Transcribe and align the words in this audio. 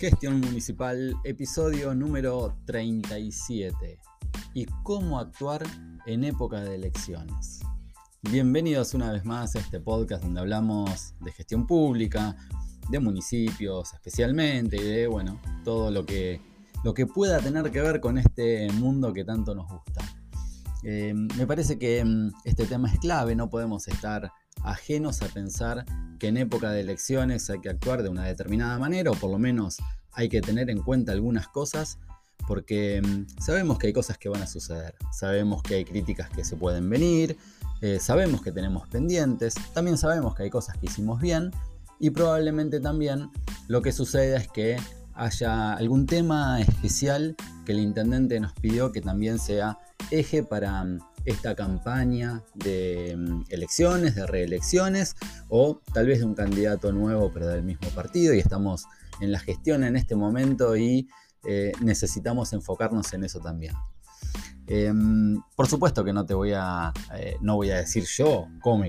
Gestión 0.00 0.40
Municipal, 0.40 1.14
episodio 1.24 1.94
número 1.94 2.56
37. 2.64 3.98
¿Y 4.54 4.64
cómo 4.82 5.18
actuar 5.18 5.62
en 6.06 6.24
época 6.24 6.62
de 6.62 6.76
elecciones? 6.76 7.60
Bienvenidos 8.22 8.94
una 8.94 9.12
vez 9.12 9.26
más 9.26 9.56
a 9.56 9.58
este 9.58 9.78
podcast 9.78 10.22
donde 10.24 10.40
hablamos 10.40 11.12
de 11.20 11.32
gestión 11.32 11.66
pública, 11.66 12.34
de 12.88 12.98
municipios 12.98 13.92
especialmente 13.92 14.78
y 14.78 14.84
de, 14.84 15.06
bueno, 15.06 15.38
todo 15.64 15.90
lo 15.90 16.06
que, 16.06 16.40
lo 16.82 16.94
que 16.94 17.06
pueda 17.06 17.38
tener 17.40 17.70
que 17.70 17.82
ver 17.82 18.00
con 18.00 18.16
este 18.16 18.72
mundo 18.72 19.12
que 19.12 19.26
tanto 19.26 19.54
nos 19.54 19.68
gusta. 19.70 20.02
Eh, 20.82 21.12
me 21.12 21.46
parece 21.46 21.78
que 21.78 22.02
mm, 22.02 22.30
este 22.44 22.64
tema 22.64 22.90
es 22.90 22.98
clave, 23.00 23.36
no 23.36 23.50
podemos 23.50 23.86
estar 23.86 24.32
ajenos 24.64 25.22
a 25.22 25.28
pensar 25.28 25.84
que 26.18 26.28
en 26.28 26.36
época 26.36 26.70
de 26.70 26.80
elecciones 26.80 27.48
hay 27.50 27.60
que 27.60 27.70
actuar 27.70 28.02
de 28.02 28.08
una 28.08 28.24
determinada 28.24 28.78
manera 28.78 29.10
o 29.10 29.14
por 29.14 29.30
lo 29.30 29.38
menos 29.38 29.78
hay 30.12 30.28
que 30.28 30.40
tener 30.40 30.70
en 30.70 30.82
cuenta 30.82 31.12
algunas 31.12 31.48
cosas 31.48 31.98
porque 32.46 33.00
mm, 33.02 33.40
sabemos 33.40 33.78
que 33.78 33.88
hay 33.88 33.92
cosas 33.92 34.18
que 34.18 34.28
van 34.28 34.42
a 34.42 34.46
suceder, 34.46 34.94
sabemos 35.12 35.62
que 35.62 35.76
hay 35.76 35.84
críticas 35.84 36.30
que 36.30 36.44
se 36.44 36.56
pueden 36.56 36.88
venir, 36.88 37.36
eh, 37.80 37.98
sabemos 38.00 38.42
que 38.42 38.52
tenemos 38.52 38.88
pendientes, 38.88 39.54
también 39.72 39.96
sabemos 39.96 40.34
que 40.34 40.44
hay 40.44 40.50
cosas 40.50 40.76
que 40.78 40.86
hicimos 40.86 41.20
bien 41.20 41.50
y 41.98 42.10
probablemente 42.10 42.80
también 42.80 43.30
lo 43.68 43.82
que 43.82 43.92
suceda 43.92 44.38
es 44.38 44.48
que 44.48 44.76
haya 45.14 45.74
algún 45.74 46.06
tema 46.06 46.60
especial 46.60 47.36
que 47.64 47.72
el 47.72 47.80
intendente 47.80 48.40
nos 48.40 48.52
pidió 48.54 48.90
que 48.90 49.00
también 49.00 49.38
sea 49.38 49.78
eje 50.10 50.42
para 50.42 50.82
mm, 50.82 50.98
esta 51.24 51.54
campaña 51.54 52.42
de 52.54 53.16
mm, 53.16 53.44
elecciones, 53.48 54.14
de 54.14 54.26
reelecciones, 54.26 55.14
o 55.48 55.80
tal 55.92 56.06
vez 56.06 56.20
de 56.20 56.24
un 56.24 56.34
candidato 56.34 56.92
nuevo 56.92 57.30
pero 57.32 57.48
del 57.48 57.62
mismo 57.62 57.88
partido 57.90 58.34
y 58.34 58.38
estamos 58.38 58.86
en 59.20 59.32
la 59.32 59.38
gestión 59.38 59.84
en 59.84 59.96
este 59.96 60.16
momento 60.16 60.76
y 60.76 61.08
eh, 61.44 61.72
necesitamos 61.80 62.52
enfocarnos 62.52 63.12
en 63.12 63.24
eso 63.24 63.40
también. 63.40 63.74
Em, 64.66 65.42
por 65.56 65.66
supuesto 65.66 66.04
que 66.04 66.12
no 66.12 66.24
te 66.24 66.34
voy 66.34 66.52
a, 66.54 66.92
eh, 67.16 67.36
no 67.40 67.56
voy 67.56 67.70
a 67.70 67.78
decir 67.78 68.04
yo 68.04 68.46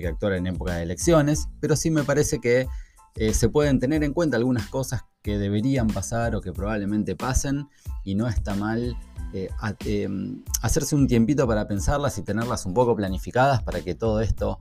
actuar 0.07 0.33
en 0.33 0.47
época 0.47 0.75
de 0.75 0.83
elecciones, 0.83 1.47
pero 1.59 1.75
sí 1.75 1.89
me 1.89 2.03
parece 2.03 2.39
que 2.39 2.67
eh, 3.15 3.33
se 3.33 3.49
pueden 3.49 3.79
tener 3.79 4.03
en 4.03 4.13
cuenta 4.13 4.37
algunas 4.37 4.67
cosas 4.67 5.01
que 5.21 5.37
deberían 5.37 5.87
pasar 5.87 6.35
o 6.35 6.41
que 6.41 6.51
probablemente 6.53 7.15
pasen 7.15 7.67
y 8.03 8.15
no 8.15 8.27
está 8.27 8.55
mal 8.55 8.95
eh, 9.33 9.49
em, 9.85 10.43
hacerse 10.61 10.95
un 10.95 11.07
tiempito 11.07 11.47
para 11.47 11.67
pensarlas 11.67 12.17
y 12.17 12.21
tenerlas 12.21 12.65
un 12.65 12.73
poco 12.73 12.95
planificadas 12.95 13.63
para 13.63 13.81
que 13.81 13.95
todo 13.95 14.19
esto 14.19 14.59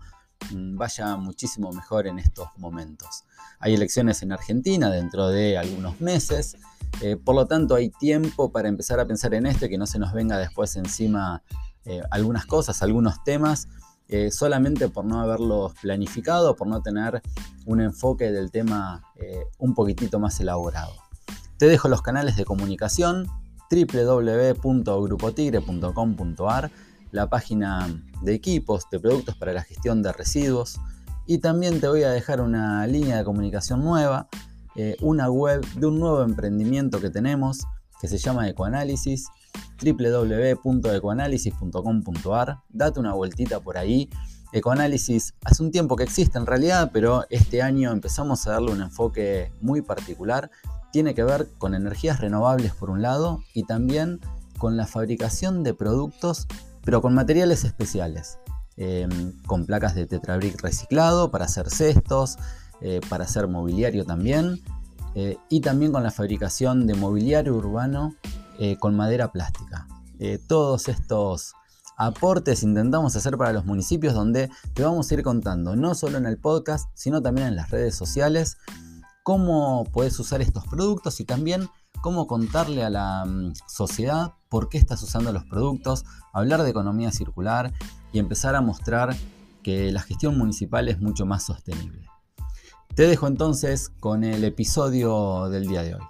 mm, 0.52 0.76
vaya 0.76 1.16
muchísimo 1.16 1.72
mejor 1.72 2.06
en 2.06 2.18
estos 2.18 2.48
momentos. 2.56 3.24
Hay 3.58 3.74
elecciones 3.74 4.22
en 4.22 4.32
Argentina 4.32 4.88
dentro 4.90 5.28
de 5.28 5.58
algunos 5.58 6.00
meses, 6.00 6.56
eh, 7.02 7.16
por 7.16 7.34
lo 7.34 7.46
tanto 7.46 7.74
hay 7.74 7.90
tiempo 7.90 8.52
para 8.52 8.68
empezar 8.68 9.00
a 9.00 9.06
pensar 9.06 9.34
en 9.34 9.46
esto 9.46 9.66
y 9.66 9.70
que 9.70 9.78
no 9.78 9.86
se 9.86 9.98
nos 9.98 10.12
venga 10.12 10.38
después 10.38 10.76
encima 10.76 11.42
eh, 11.84 12.02
algunas 12.10 12.46
cosas, 12.46 12.82
algunos 12.82 13.22
temas, 13.24 13.68
solamente 14.32 14.88
por 14.88 15.04
no 15.04 15.20
haberlos 15.20 15.72
planificado, 15.80 16.56
por 16.56 16.66
no 16.66 16.82
tener 16.82 17.22
un 17.64 17.80
enfoque 17.80 18.32
del 18.32 18.50
tema 18.50 19.04
un 19.58 19.72
poquitito 19.72 20.18
más 20.18 20.40
elaborado. 20.40 20.90
Te 21.58 21.66
dejo 21.66 21.86
los 21.86 22.02
canales 22.02 22.34
de 22.34 22.44
comunicación, 22.44 23.28
www.grupotigre.com.ar, 23.70 26.70
la 27.12 27.28
página 27.28 28.02
de 28.22 28.34
equipos, 28.34 28.88
de 28.90 29.00
productos 29.00 29.36
para 29.36 29.52
la 29.52 29.62
gestión 29.62 30.02
de 30.02 30.12
residuos. 30.12 30.80
Y 31.26 31.38
también 31.38 31.80
te 31.80 31.88
voy 31.88 32.02
a 32.02 32.10
dejar 32.10 32.40
una 32.40 32.86
línea 32.86 33.18
de 33.18 33.24
comunicación 33.24 33.84
nueva, 33.84 34.28
eh, 34.76 34.96
una 35.00 35.30
web 35.30 35.64
de 35.76 35.86
un 35.86 35.98
nuevo 36.00 36.22
emprendimiento 36.22 37.00
que 37.00 37.10
tenemos 37.10 37.66
que 38.00 38.08
se 38.08 38.18
llama 38.18 38.48
Ecoanálisis, 38.48 39.28
www.ecoanálisis.com.ar. 39.82 42.58
Date 42.70 42.98
una 42.98 43.12
vueltita 43.12 43.60
por 43.60 43.76
ahí. 43.76 44.08
Ecoanálisis 44.52 45.34
hace 45.44 45.62
un 45.62 45.70
tiempo 45.70 45.94
que 45.96 46.04
existe 46.04 46.38
en 46.38 46.46
realidad, 46.46 46.90
pero 46.92 47.26
este 47.28 47.60
año 47.62 47.92
empezamos 47.92 48.46
a 48.46 48.52
darle 48.52 48.72
un 48.72 48.80
enfoque 48.80 49.52
muy 49.60 49.82
particular 49.82 50.50
tiene 50.92 51.14
que 51.14 51.24
ver 51.24 51.48
con 51.58 51.74
energías 51.74 52.20
renovables 52.20 52.74
por 52.74 52.90
un 52.90 53.02
lado 53.02 53.42
y 53.54 53.64
también 53.64 54.20
con 54.58 54.76
la 54.76 54.86
fabricación 54.86 55.62
de 55.62 55.74
productos, 55.74 56.46
pero 56.84 57.00
con 57.00 57.14
materiales 57.14 57.64
especiales, 57.64 58.38
em, 58.76 59.32
con 59.46 59.66
placas 59.66 59.94
de 59.94 60.06
tetrabric 60.06 60.60
reciclado 60.62 61.30
para 61.30 61.46
hacer 61.46 61.70
cestos, 61.70 62.36
eh, 62.80 63.00
para 63.08 63.24
hacer 63.24 63.48
mobiliario 63.48 64.04
también, 64.04 64.60
eh, 65.14 65.36
y 65.48 65.60
también 65.60 65.92
con 65.92 66.02
la 66.02 66.10
fabricación 66.10 66.86
de 66.86 66.94
mobiliario 66.94 67.54
urbano 67.54 68.14
eh, 68.58 68.76
con 68.78 68.94
madera 68.94 69.32
plástica. 69.32 69.86
todos 70.48 70.88
estos 70.88 71.54
aportes 71.96 72.62
intentamos 72.62 73.16
hacer 73.16 73.38
para 73.38 73.54
los 73.54 73.64
municipios 73.64 74.12
donde 74.12 74.50
te 74.74 74.82
vamos 74.82 75.10
a 75.10 75.14
ir 75.14 75.22
contando, 75.22 75.76
no 75.76 75.94
solo 75.94 76.18
en 76.18 76.26
el 76.26 76.36
podcast, 76.36 76.90
sino 76.92 77.22
también 77.22 77.48
en 77.48 77.56
las 77.56 77.70
redes 77.70 77.94
sociales 77.94 78.58
cómo 79.22 79.84
puedes 79.92 80.18
usar 80.18 80.40
estos 80.40 80.66
productos 80.66 81.20
y 81.20 81.24
también 81.24 81.68
cómo 82.00 82.26
contarle 82.26 82.82
a 82.82 82.90
la 82.90 83.24
mm, 83.24 83.52
sociedad 83.68 84.34
por 84.48 84.68
qué 84.68 84.78
estás 84.78 85.02
usando 85.02 85.32
los 85.32 85.44
productos, 85.44 86.04
hablar 86.32 86.62
de 86.62 86.70
economía 86.70 87.12
circular 87.12 87.72
y 88.12 88.18
empezar 88.18 88.54
a 88.54 88.60
mostrar 88.60 89.14
que 89.62 89.92
la 89.92 90.00
gestión 90.00 90.38
municipal 90.38 90.88
es 90.88 91.00
mucho 91.00 91.26
más 91.26 91.44
sostenible. 91.44 92.06
Te 92.94 93.06
dejo 93.06 93.26
entonces 93.26 93.90
con 94.00 94.24
el 94.24 94.42
episodio 94.44 95.48
del 95.48 95.66
día 95.66 95.82
de 95.82 95.94
hoy. 95.94 96.02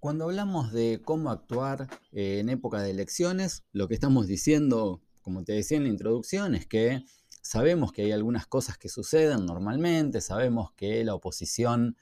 Cuando 0.00 0.24
hablamos 0.24 0.70
de 0.70 1.00
cómo 1.02 1.30
actuar 1.30 1.88
en 2.12 2.50
época 2.50 2.82
de 2.82 2.90
elecciones, 2.90 3.64
lo 3.72 3.88
que 3.88 3.94
estamos 3.94 4.26
diciendo 4.26 5.00
como 5.24 5.42
te 5.42 5.54
decía 5.54 5.78
en 5.78 5.84
la 5.84 5.88
introducción, 5.88 6.54
es 6.54 6.66
que 6.66 7.02
sabemos 7.40 7.92
que 7.92 8.02
hay 8.02 8.12
algunas 8.12 8.46
cosas 8.46 8.76
que 8.76 8.90
suceden 8.90 9.46
normalmente, 9.46 10.20
sabemos 10.20 10.72
que 10.72 11.02
la 11.02 11.14
oposición 11.14 11.96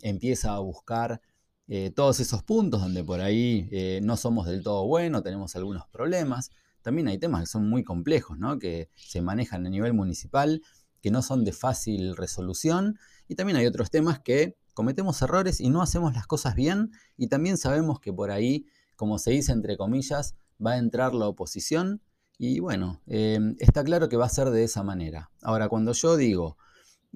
empieza 0.00 0.54
a 0.54 0.60
buscar 0.60 1.20
eh, 1.66 1.90
todos 1.90 2.20
esos 2.20 2.44
puntos 2.44 2.80
donde 2.80 3.02
por 3.02 3.20
ahí 3.20 3.68
eh, 3.72 4.00
no 4.04 4.16
somos 4.16 4.46
del 4.46 4.62
todo 4.62 4.86
buenos, 4.86 5.24
tenemos 5.24 5.56
algunos 5.56 5.88
problemas. 5.88 6.50
También 6.80 7.08
hay 7.08 7.18
temas 7.18 7.40
que 7.40 7.46
son 7.46 7.68
muy 7.68 7.82
complejos, 7.82 8.38
que 8.60 8.88
se 8.94 9.20
manejan 9.20 9.66
a 9.66 9.70
nivel 9.70 9.92
municipal, 9.92 10.62
que 11.02 11.10
no 11.10 11.22
son 11.22 11.44
de 11.44 11.52
fácil 11.52 12.16
resolución. 12.16 12.98
Y 13.26 13.34
también 13.34 13.56
hay 13.56 13.66
otros 13.66 13.90
temas 13.90 14.20
que 14.20 14.56
cometemos 14.74 15.20
errores 15.22 15.60
y 15.60 15.70
no 15.70 15.82
hacemos 15.82 16.14
las 16.14 16.28
cosas 16.28 16.54
bien. 16.54 16.92
Y 17.16 17.26
también 17.26 17.58
sabemos 17.58 17.98
que 17.98 18.12
por 18.12 18.30
ahí, 18.30 18.66
como 18.94 19.18
se 19.18 19.32
dice 19.32 19.50
entre 19.50 19.76
comillas, 19.76 20.36
va 20.64 20.72
a 20.72 20.78
entrar 20.78 21.14
la 21.14 21.26
oposición 21.26 22.00
y 22.42 22.58
bueno, 22.58 23.02
em, 23.06 23.54
está 23.58 23.84
claro 23.84 24.08
que 24.08 24.16
va 24.16 24.24
a 24.24 24.30
ser 24.30 24.48
de 24.48 24.64
esa 24.64 24.82
manera. 24.82 25.30
Ahora, 25.42 25.68
cuando 25.68 25.92
yo 25.92 26.16
digo 26.16 26.56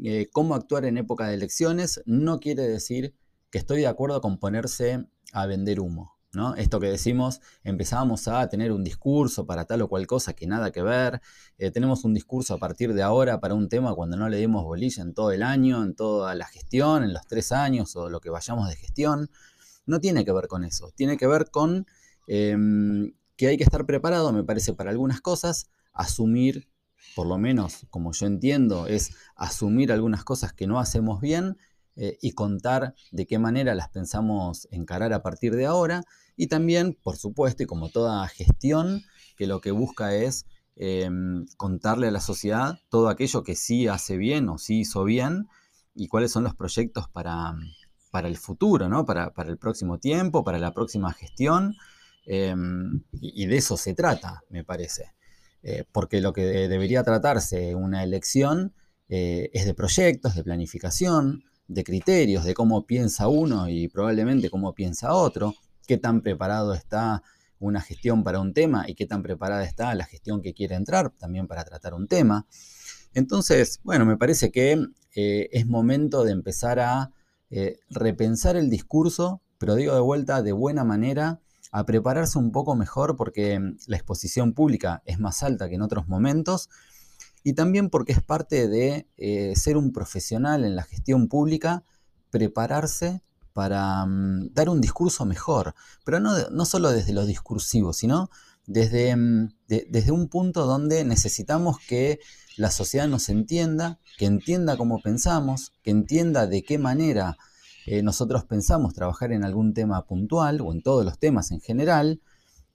eh, 0.03 0.29
cómo 0.31 0.55
actuar 0.55 0.85
en 0.85 0.99
época 0.99 1.27
de 1.27 1.35
elecciones, 1.35 2.03
no 2.05 2.41
quiere 2.41 2.69
decir 2.69 3.15
que 3.51 3.57
estoy 3.57 3.81
de 3.81 3.87
acuerdo 3.87 4.21
con 4.21 4.37
ponerse 4.39 5.07
a 5.33 5.47
vender 5.47 5.81
humo. 5.81 6.19
¿no? 6.35 6.55
Esto 6.57 6.79
que 6.79 6.89
decimos, 6.89 7.41
empezamos 7.63 8.29
a 8.29 8.47
tener 8.51 8.71
un 8.71 8.85
discurso 8.85 9.47
para 9.47 9.65
tal 9.65 9.81
o 9.81 9.89
cual 9.89 10.07
cosa 10.07 10.35
que 10.35 10.47
nada 10.47 10.73
que 10.73 10.83
ver, 10.83 11.23
eh, 11.57 11.71
tenemos 11.71 12.05
un 12.05 12.13
discurso 12.13 12.53
a 12.53 12.59
partir 12.59 12.93
de 12.93 13.03
ahora 13.03 13.41
para 13.41 13.55
un 13.55 13.71
tema 13.71 13.95
cuando 13.95 14.19
no 14.19 14.29
le 14.29 14.37
dimos 14.37 14.63
bolilla 14.63 15.03
en 15.03 15.15
todo 15.15 15.31
el 15.31 15.43
año, 15.43 15.83
en 15.83 15.95
toda 15.95 16.35
la 16.35 16.45
gestión, 16.45 17.03
en 17.03 17.15
los 17.15 17.27
tres 17.27 17.51
años 17.51 17.97
o 17.97 18.11
lo 18.11 18.21
que 18.21 18.29
vayamos 18.29 18.69
de 18.69 18.77
gestión. 18.77 19.31
No 19.87 20.01
tiene 20.01 20.23
que 20.23 20.33
ver 20.33 20.49
con 20.49 20.65
eso, 20.65 20.93
tiene 20.95 21.17
que 21.17 21.27
ver 21.27 21.51
con 21.51 21.87
em, 22.27 23.15
que 23.37 23.49
hay 23.49 23.57
que 23.57 23.65
estar 23.65 23.87
preparado, 23.87 24.33
me 24.33 24.45
parece, 24.45 24.75
para 24.75 24.91
algunas 24.91 25.21
cosas, 25.21 25.71
asumir, 25.93 26.69
por 27.15 27.27
lo 27.27 27.39
menos 27.39 27.87
como 27.91 28.13
yo 28.13 28.27
entiendo, 28.27 28.87
es 28.87 29.15
asumir 29.37 29.93
algunas 29.93 30.25
cosas 30.25 30.53
que 30.53 30.67
no 30.67 30.79
hacemos 30.79 31.21
bien 31.21 31.57
eh, 31.97 32.19
y 32.21 32.33
contar 32.33 32.95
de 33.13 33.27
qué 33.27 33.39
manera 33.39 33.75
las 33.75 33.89
pensamos 33.89 34.67
encarar 34.71 35.13
a 35.13 35.23
partir 35.23 35.55
de 35.55 35.67
ahora. 35.67 36.03
Y 36.37 36.49
también, 36.49 36.99
por 37.01 37.17
supuesto, 37.17 37.63
y 37.63 37.67
como 37.67 37.89
toda 37.89 38.27
gestión, 38.29 39.03
que 39.37 39.47
lo 39.47 39.61
que 39.61 39.71
busca 39.71 40.15
es 40.15 40.47
em, 40.77 41.47
contarle 41.57 42.09
a 42.09 42.11
la 42.11 42.21
sociedad 42.21 42.81
todo 42.89 43.09
aquello 43.09 43.45
que 43.45 43.55
sí 43.55 43.87
hace 43.87 44.17
bien 44.17 44.49
o 44.49 44.59
sí 44.59 44.81
hizo 44.81 45.05
bien 45.05 45.49
y 45.95 46.09
cuáles 46.09 46.33
son 46.33 46.43
los 46.43 46.55
proyectos 46.57 47.09
para, 47.09 47.55
para 48.11 48.27
el 48.27 48.37
futuro, 48.37 48.89
¿no? 48.89 49.05
para, 49.05 49.33
para 49.33 49.51
el 49.51 49.59
próximo 49.59 49.99
tiempo, 49.99 50.43
para 50.43 50.59
la 50.59 50.73
próxima 50.75 51.13
gestión. 51.13 51.77
Em, 52.27 53.03
y, 53.13 53.47
de 53.47 53.57
eso 53.57 53.77
se 53.77 53.95
trata, 53.95 54.43
me 54.49 54.65
parece. 54.65 55.13
Eh, 55.63 55.85
porque 55.93 56.21
lo 56.21 56.33
que 56.33 56.69
debería 56.69 57.03
tratarse 57.03 57.75
una 57.75 58.03
elección 58.03 58.75
eh, 59.09 59.51
es 59.53 59.67
de 59.67 59.75
proyectos, 59.75 60.35
de 60.35 60.45
planificación, 60.45 61.45
de 61.69 61.85
criterios, 61.85 62.45
de 62.45 62.55
cómo 62.55 62.87
piensa 62.87 63.29
uno 63.29 63.69
y 63.69 63.89
probablemente 63.89 64.51
cómo 64.51 64.75
piensa 64.75 65.15
otro, 65.15 65.55
qué 65.87 65.97
tan 65.97 66.21
preparado 66.21 66.75
está 66.75 67.23
una 67.59 67.81
gestión 67.81 68.25
para 68.25 68.41
un 68.41 68.53
tema 68.53 68.85
y 68.87 68.95
qué 68.95 69.07
tan 69.07 69.23
preparada 69.23 69.65
está 69.65 69.95
la 69.95 70.05
gestión 70.05 70.43
que 70.43 70.53
quiere 70.53 70.75
entrar 70.75 71.11
también 71.11 71.47
para 71.47 71.65
tratar 71.65 71.95
un 71.95 72.09
tema. 72.09 72.47
Entonces, 73.15 73.81
bueno, 73.85 74.05
me 74.05 74.19
parece 74.19 74.51
que 74.51 74.85
eh, 75.15 75.49
es 75.53 75.67
momento 75.67 76.25
de 76.25 76.33
empezar 76.33 76.81
a 76.81 77.11
repensar 77.89 78.57
el 78.57 78.69
discurso, 78.69 79.41
pero 79.59 79.77
digo 79.77 79.95
de 79.95 80.01
vuelta 80.01 80.43
de 80.43 80.51
buena 80.51 80.83
manera, 80.83 81.41
a 81.77 81.85
prepararse 81.85 82.39
un 82.39 82.53
poco 82.53 82.77
mejor 82.77 83.17
porque 83.17 83.59
mm, 83.59 83.79
la 83.89 83.97
exposición 83.97 84.53
pública 84.53 85.03
es 85.07 85.19
más 85.19 85.43
alta 85.43 85.69
que 85.69 85.75
en 85.75 85.83
otros 85.83 86.07
momentos 86.07 86.71
y 87.43 87.55
también 87.55 87.91
porque 87.91 88.13
es 88.13 88.23
parte 88.23 88.69
de 88.69 89.09
eh, 89.17 89.55
ser 89.57 89.77
un 89.77 89.93
profesional 89.93 90.65
en 90.65 90.77
la 90.77 90.85
gestión 90.85 91.27
pública, 91.27 91.83
prepararse 92.31 93.23
para 93.53 94.07
mm, 94.07 94.55
dar 94.55 94.69
un 94.69 94.81
discurso 94.81 95.27
mejor, 95.27 95.75
pero 96.05 96.21
no, 96.21 96.49
no 96.49 96.65
solo 96.65 96.93
desde 96.93 97.13
lo 97.13 97.27
discursivo, 97.27 97.93
sino 97.93 98.31
desde, 98.67 99.17
mm, 99.17 99.49
desde 99.67 100.13
un 100.13 100.29
punto 100.29 100.67
donde 100.67 101.05
necesitamos 101.05 101.79
que 101.89 102.21
la 102.57 102.71
sociedad 102.71 103.09
nos 103.09 103.29
entienda, 103.29 103.99
que 104.17 104.27
entienda 104.27 104.77
cómo 104.77 105.03
pensamos, 105.03 105.73
que 105.83 105.91
entienda 105.91 106.47
de 106.47 106.63
qué 106.63 106.79
manera 106.79 107.37
eh, 107.87 108.03
nosotros 108.03 108.45
pensamos 108.45 108.95
trabajar 108.95 109.33
en 109.33 109.45
algún 109.45 109.75
tema 109.75 110.07
puntual 110.07 110.61
o 110.61 110.73
en 110.73 110.83
todos 110.83 111.05
los 111.05 111.19
temas 111.19 111.51
en 111.51 111.61
general, 111.61 112.21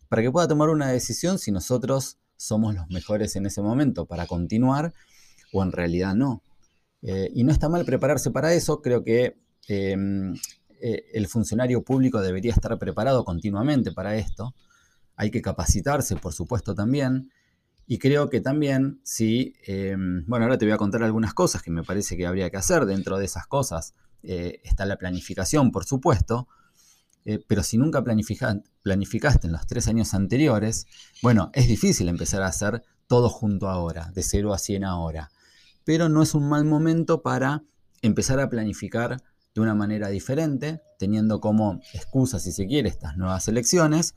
para 0.08 0.22
que 0.22 0.32
pueda 0.32 0.48
tomar 0.48 0.70
una 0.70 0.88
decisión 0.88 1.40
si 1.40 1.52
nosotros 1.52 2.18
somos 2.36 2.76
los 2.76 2.90
mejores 2.90 3.36
en 3.36 3.46
ese 3.46 3.62
momento 3.62 4.06
para 4.06 4.26
continuar 4.26 4.94
o 5.52 5.64
en 5.64 5.72
realidad 5.72 6.16
no. 6.16 6.44
Eh, 7.02 7.30
y 7.34 7.44
no 7.44 7.52
está 7.52 7.70
mal 7.70 7.86
prepararse 7.86 8.32
para 8.32 8.54
eso, 8.54 8.82
creo 8.82 9.04
que 9.04 9.38
em, 9.68 10.34
eh, 10.82 11.06
el 11.14 11.28
funcionario 11.28 11.84
público 11.84 12.22
debería 12.22 12.52
estar 12.52 12.78
preparado 12.78 13.24
continuamente 13.24 13.92
para 13.92 14.16
esto. 14.16 14.54
Hay 15.16 15.32
que 15.32 15.42
capacitarse, 15.42 16.16
por 16.16 16.34
supuesto, 16.34 16.76
también. 16.76 17.32
Y 17.88 17.98
creo 17.98 18.30
que 18.30 18.42
también, 18.42 19.00
si, 19.04 19.56
em, 19.66 20.24
bueno, 20.28 20.46
ahora 20.46 20.58
te 20.58 20.66
voy 20.66 20.74
a 20.74 20.78
contar 20.78 21.04
algunas 21.04 21.34
cosas 21.34 21.62
que 21.62 21.72
me 21.72 21.84
parece 21.84 22.16
que 22.16 22.26
habría 22.26 22.50
que 22.50 22.58
hacer. 22.58 22.86
Dentro 22.86 23.18
de 23.18 23.26
esas 23.26 23.48
cosas 23.48 23.96
eh, 24.24 24.62
está 24.64 24.86
la 24.86 24.98
planificación, 24.98 25.72
por 25.72 25.86
supuesto, 25.86 26.48
eh, 27.26 27.44
pero 27.48 27.64
si 27.64 27.78
nunca 27.78 28.04
planificaste 28.04 29.48
en 29.48 29.54
los 29.54 29.68
tres 29.68 29.88
años 29.88 30.14
anteriores, 30.14 30.88
bueno, 31.22 31.52
es 31.54 31.68
difícil 31.68 32.08
empezar 32.10 32.42
a 32.42 32.48
hacer 32.48 32.84
todo 33.08 33.30
junto 33.30 33.70
ahora, 33.70 34.12
de 34.14 34.24
0 34.24 34.54
a 34.54 34.58
100 34.58 34.84
ahora. 34.84 35.32
Pero 35.84 36.10
no 36.10 36.22
es 36.22 36.34
un 36.34 36.48
mal 36.48 36.66
momento 36.66 37.22
para 37.22 37.64
empezar 38.02 38.40
a 38.40 38.50
planificar 38.50 39.22
de 39.54 39.62
una 39.62 39.76
manera 39.76 40.10
diferente, 40.10 40.82
teniendo 40.98 41.40
como 41.42 41.82
excusa, 41.94 42.40
si 42.40 42.52
se 42.52 42.68
quiere, 42.68 42.90
estas 42.90 43.18
nuevas 43.18 43.48
elecciones, 43.48 44.16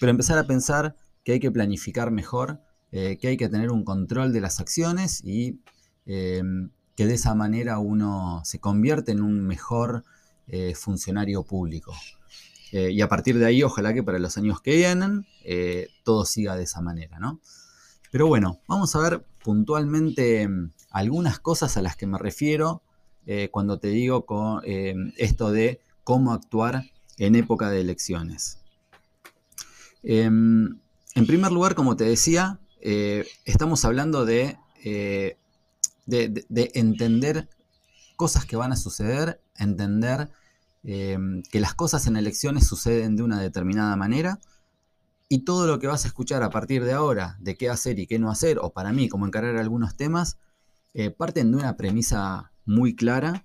pero 0.00 0.10
empezar 0.10 0.38
a 0.38 0.46
pensar 0.46 0.96
que 1.24 1.32
hay 1.32 1.40
que 1.40 1.50
planificar 1.50 2.10
mejor, 2.10 2.60
eh, 2.92 3.18
que 3.20 3.28
hay 3.28 3.36
que 3.36 3.48
tener 3.48 3.70
un 3.70 3.84
control 3.84 4.32
de 4.32 4.40
las 4.40 4.60
acciones 4.60 5.22
y 5.24 5.60
que 6.96 7.06
de 7.06 7.14
esa 7.14 7.34
manera 7.34 7.78
uno 7.78 8.42
se 8.44 8.58
convierte 8.58 9.12
en 9.12 9.22
un 9.22 9.46
mejor 9.46 10.04
eh, 10.48 10.74
funcionario 10.74 11.42
público. 11.42 11.94
Eh, 12.72 12.90
y 12.90 13.00
a 13.00 13.08
partir 13.08 13.38
de 13.38 13.46
ahí, 13.46 13.62
ojalá 13.62 13.94
que 13.94 14.02
para 14.02 14.18
los 14.18 14.36
años 14.36 14.60
que 14.60 14.76
vienen 14.76 15.26
todo 16.02 16.24
siga 16.24 16.56
de 16.56 16.64
esa 16.64 16.80
manera, 16.80 17.20
¿no? 17.20 17.40
Pero 18.10 18.26
bueno, 18.26 18.60
vamos 18.66 18.96
a 18.96 19.00
ver 19.00 19.24
puntualmente 19.44 20.42
em, 20.42 20.72
algunas 20.90 21.38
cosas 21.38 21.76
a 21.76 21.82
las 21.82 21.96
que 21.96 22.06
me 22.06 22.18
refiero 22.18 22.82
cuando 23.50 23.80
te 23.80 23.88
digo 23.88 24.24
con, 24.24 24.60
em, 24.64 25.12
esto 25.16 25.50
de 25.50 25.80
cómo 26.04 26.32
actuar 26.32 26.84
en 27.18 27.34
época 27.34 27.70
de 27.70 27.80
elecciones. 27.80 28.58
Em, 30.02 30.78
en 31.16 31.26
primer 31.26 31.50
lugar, 31.50 31.74
como 31.74 31.96
te 31.96 32.04
decía, 32.04 32.60
eh, 32.80 33.26
estamos 33.44 33.84
hablando 33.84 34.24
de, 34.24 34.56
eh, 36.10 36.44
de, 36.48 36.70
entender 36.74 37.48
cosas 38.16 38.44
que 38.46 38.56
van 38.56 38.72
a 38.72 38.76
suceder, 38.76 39.42
entender 39.56 40.30
em, 40.84 41.42
que 41.50 41.60
las 41.60 41.74
cosas 41.74 42.06
en 42.06 42.16
elecciones 42.16 42.66
suceden 42.66 43.16
de 43.16 43.22
una 43.22 43.40
determinada 43.40 43.96
manera 43.96 44.40
y 45.28 45.40
todo 45.40 45.66
lo 45.66 45.78
que 45.78 45.88
vas 45.88 46.04
a 46.04 46.08
escuchar 46.08 46.42
a 46.42 46.50
partir 46.50 46.84
de 46.84 46.92
ahora 46.92 47.36
de 47.40 47.56
qué 47.56 47.68
hacer 47.68 47.98
y 47.98 48.06
qué 48.06 48.18
no 48.18 48.30
hacer, 48.30 48.58
o 48.60 48.72
para 48.72 48.92
mí 48.92 49.08
cómo 49.08 49.26
encarar 49.26 49.56
algunos 49.56 49.96
temas, 49.96 50.38
eh, 50.94 51.10
parten 51.10 51.50
de 51.50 51.58
una 51.58 51.76
premisa 51.76 52.52
muy 52.64 52.94
clara 52.94 53.44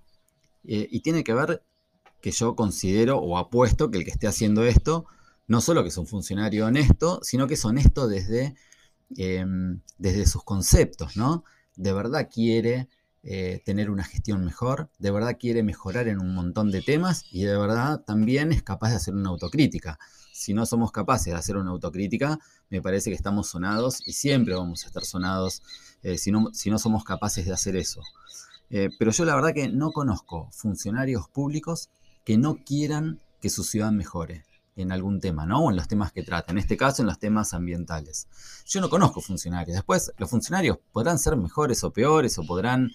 y 0.64 1.00
tiene 1.00 1.24
que 1.24 1.34
ver 1.34 1.64
que 2.20 2.30
yo 2.30 2.54
considero 2.54 3.18
o 3.18 3.36
apuesto 3.36 3.90
que 3.90 3.98
el 3.98 4.04
que 4.04 4.12
esté 4.12 4.28
haciendo 4.28 4.62
esto 4.62 5.06
no 5.48 5.60
solo 5.60 5.82
que 5.82 5.88
es 5.88 5.96
un 5.98 6.06
funcionario 6.06 6.66
honesto, 6.66 7.20
sino 7.22 7.46
que 7.46 7.54
es 7.54 7.64
honesto 7.64 8.06
desde, 8.06 8.54
desde 9.08 10.26
sus 10.26 10.44
conceptos, 10.44 11.16
¿no? 11.16 11.44
De 11.76 11.92
verdad 11.92 12.28
quiere 12.32 12.88
eh, 13.24 13.62
tener 13.64 13.88
una 13.90 14.02
gestión 14.02 14.44
mejor, 14.44 14.90
de 14.98 15.12
verdad 15.12 15.36
quiere 15.38 15.62
mejorar 15.62 16.08
en 16.08 16.20
un 16.20 16.34
montón 16.34 16.72
de 16.72 16.82
temas 16.82 17.24
y 17.30 17.44
de 17.44 17.56
verdad 17.56 18.00
también 18.04 18.50
es 18.50 18.64
capaz 18.64 18.90
de 18.90 18.96
hacer 18.96 19.14
una 19.14 19.28
autocrítica. 19.28 19.98
Si 20.32 20.54
no 20.54 20.66
somos 20.66 20.90
capaces 20.90 21.32
de 21.32 21.38
hacer 21.38 21.56
una 21.56 21.70
autocrítica, 21.70 22.40
me 22.68 22.82
parece 22.82 23.10
que 23.10 23.16
estamos 23.16 23.48
sonados 23.48 24.02
y 24.06 24.12
siempre 24.12 24.54
vamos 24.54 24.82
a 24.82 24.88
estar 24.88 25.04
sonados 25.04 25.62
eh, 26.02 26.18
si, 26.18 26.32
no, 26.32 26.52
si, 26.52 26.68
no, 26.68 26.78
somos 26.78 27.04
capaces 27.04 27.46
de 27.46 27.52
hacer 27.52 27.76
eso. 27.76 28.00
Eh, 28.70 28.88
pero 28.98 29.12
yo 29.12 29.24
la 29.24 29.36
verdad 29.36 29.54
que 29.54 29.68
no 29.68 29.92
conozco 29.92 30.48
funcionarios 30.50 31.28
públicos 31.28 31.90
que 32.24 32.38
no 32.38 32.56
quieran 32.64 33.20
que 33.40 33.50
su 33.50 33.62
ciudad 33.62 33.92
mejore 33.92 34.44
en 34.76 34.92
algún 34.92 35.20
tema, 35.20 35.46
¿no? 35.46 35.64
O 35.64 35.70
en 35.70 35.76
los 35.76 35.88
temas 35.88 36.12
que 36.12 36.22
trata, 36.22 36.52
en 36.52 36.58
este 36.58 36.76
caso 36.76 37.02
en 37.02 37.06
los 37.06 37.18
temas 37.18 37.54
ambientales. 37.54 38.28
Yo 38.66 38.80
no 38.80 38.88
conozco 38.88 39.20
funcionarios. 39.20 39.74
Después, 39.74 40.12
los 40.16 40.30
funcionarios 40.30 40.78
podrán 40.92 41.18
ser 41.18 41.36
mejores 41.36 41.84
o 41.84 41.92
peores, 41.92 42.38
o 42.38 42.44
podrán 42.44 42.90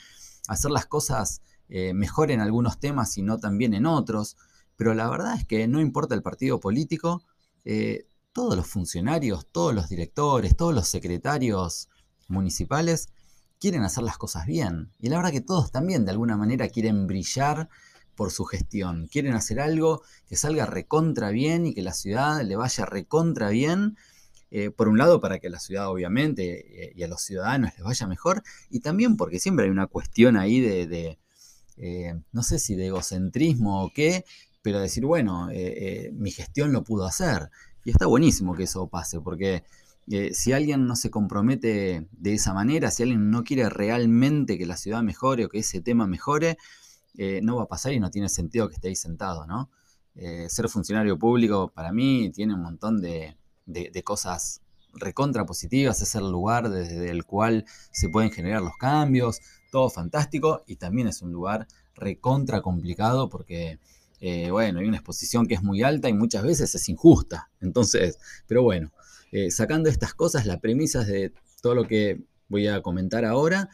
hacer 0.48 0.72
las 0.72 0.86
cosas 0.86 1.42
eh, 1.70 1.94
mejor 1.94 2.32
en 2.32 2.40
algunos 2.40 2.80
temas 2.80 3.18
y 3.18 3.22
no 3.22 3.40
también 3.40 3.74
en 3.74 3.86
otros, 3.86 4.38
pero 4.76 4.94
la 4.94 5.10
verdad 5.10 5.36
es 5.36 5.46
que 5.46 5.68
no 5.68 5.82
importa 5.82 6.16
el 6.16 6.22
partido 6.22 6.60
político, 6.60 7.24
eh, 7.66 8.08
todos 8.32 8.56
los 8.56 8.68
funcionarios, 8.68 9.48
todos 9.52 9.74
los 9.74 9.90
directores, 9.90 10.56
todos 10.56 10.74
los 10.74 10.88
secretarios 10.88 11.90
municipales 12.28 13.10
quieren 13.60 13.84
hacer 13.84 14.04
las 14.04 14.18
cosas 14.18 14.46
bien. 14.46 14.92
Y 15.00 15.10
la 15.10 15.18
verdad 15.18 15.32
que 15.32 15.42
todos 15.42 15.72
también 15.72 16.06
de 16.06 16.12
alguna 16.12 16.38
manera 16.38 16.70
quieren 16.70 17.08
brillar 17.08 17.70
por 18.18 18.32
su 18.32 18.44
gestión. 18.44 19.08
Quieren 19.08 19.34
hacer 19.34 19.62
algo 19.62 20.02
que 20.28 20.36
salga 20.36 20.66
recontra 20.66 21.30
bien 21.30 21.66
y 21.68 21.74
que 21.74 21.82
la 21.82 21.94
ciudad 21.94 22.42
le 22.42 22.58
vaya 22.58 22.86
recontra 22.86 23.50
bien. 23.50 23.96
Eh, 24.50 24.72
por 24.72 24.88
un 24.88 24.98
lado, 24.98 25.22
para 25.22 25.40
que 25.40 25.50
la 25.50 25.60
ciudad, 25.60 25.90
obviamente, 25.90 26.84
eh, 26.86 26.94
y 26.96 27.04
a 27.04 27.08
los 27.08 27.22
ciudadanos 27.22 27.72
les 27.76 27.84
vaya 27.84 28.08
mejor, 28.08 28.44
y 28.70 28.80
también 28.80 29.18
porque 29.18 29.40
siempre 29.40 29.66
hay 29.66 29.72
una 29.72 29.88
cuestión 29.88 30.38
ahí 30.38 30.62
de, 30.62 31.20
eh, 31.78 32.14
no 32.32 32.44
sé 32.44 32.58
si 32.60 32.76
de 32.76 32.88
egocentrismo 32.88 33.84
o 33.84 33.92
qué, 33.94 34.26
pero 34.62 34.80
decir, 34.80 35.06
bueno, 35.06 35.50
mi 36.14 36.32
gestión 36.32 36.74
lo 36.74 36.84
pudo 36.84 37.06
hacer. 37.06 37.50
Y 37.86 37.92
está 37.92 38.06
buenísimo 38.06 38.54
que 38.56 38.64
eso 38.64 38.88
pase, 38.88 39.22
porque 39.22 39.64
si 40.34 40.52
alguien 40.52 40.88
no 40.88 40.96
se 40.98 41.10
compromete 41.10 42.08
de 42.12 42.34
esa 42.34 42.54
manera, 42.54 42.92
si 42.92 43.04
alguien 43.04 43.30
no 43.30 43.44
quiere 43.44 43.70
realmente 43.70 44.58
que 44.58 44.66
la 44.66 44.76
ciudad 44.76 45.04
mejore 45.04 45.46
o 45.46 45.50
que 45.50 45.60
ese 45.60 45.80
tema 45.82 46.06
mejore, 46.08 46.58
eh, 47.18 47.40
no 47.42 47.56
va 47.56 47.64
a 47.64 47.68
pasar 47.68 47.94
y 47.94 48.00
no 48.00 48.12
tiene 48.12 48.30
sentido 48.30 48.70
que 48.70 48.76
esté 48.76 48.90
ahí 48.90 48.96
sentado, 48.96 49.48
¿no? 49.48 49.72
Eh, 50.16 50.48
ser 50.50 50.70
funcionario 50.70 51.18
público 51.18 51.72
para 51.74 51.92
mí 51.92 52.30
tiene 52.32 52.54
un 52.54 52.62
montón 52.62 53.02
de, 53.02 53.36
cosas 54.04 54.62
recontra 54.94 55.46
positivas, 55.46 56.02
es 56.02 56.16
el 56.16 56.32
lugar 56.32 56.70
desde 56.70 57.10
el 57.10 57.26
cual 57.26 57.66
se 57.92 58.10
pueden 58.10 58.32
generar 58.32 58.62
los 58.62 58.78
cambios, 58.78 59.40
todo 59.72 59.90
fantástico 59.90 60.64
y 60.68 60.76
también 60.78 61.08
es 61.08 61.22
un 61.22 61.32
lugar 61.32 61.68
recontra 61.96 62.62
complicado 62.62 63.30
porque, 63.30 63.80
eh, 64.22 64.50
bueno, 64.52 64.80
hay 64.80 64.88
una 64.88 64.98
exposición 64.98 65.48
que 65.48 65.56
es 65.56 65.64
muy 65.64 65.84
alta 65.84 66.10
y 66.10 66.14
muchas 66.14 66.44
veces 66.44 66.74
es 66.74 66.90
injusta. 66.90 67.50
Entonces, 67.62 68.20
pero 68.48 68.64
bueno, 68.64 68.92
sacando 69.50 69.90
estas 69.90 70.14
cosas, 70.14 70.46
las 70.46 70.60
premisas 70.60 71.08
de 71.08 71.34
todo 71.62 71.76
lo 71.76 71.88
que 71.88 72.24
voy 72.48 72.68
a 72.68 72.82
comentar 72.82 73.26
ahora 73.26 73.70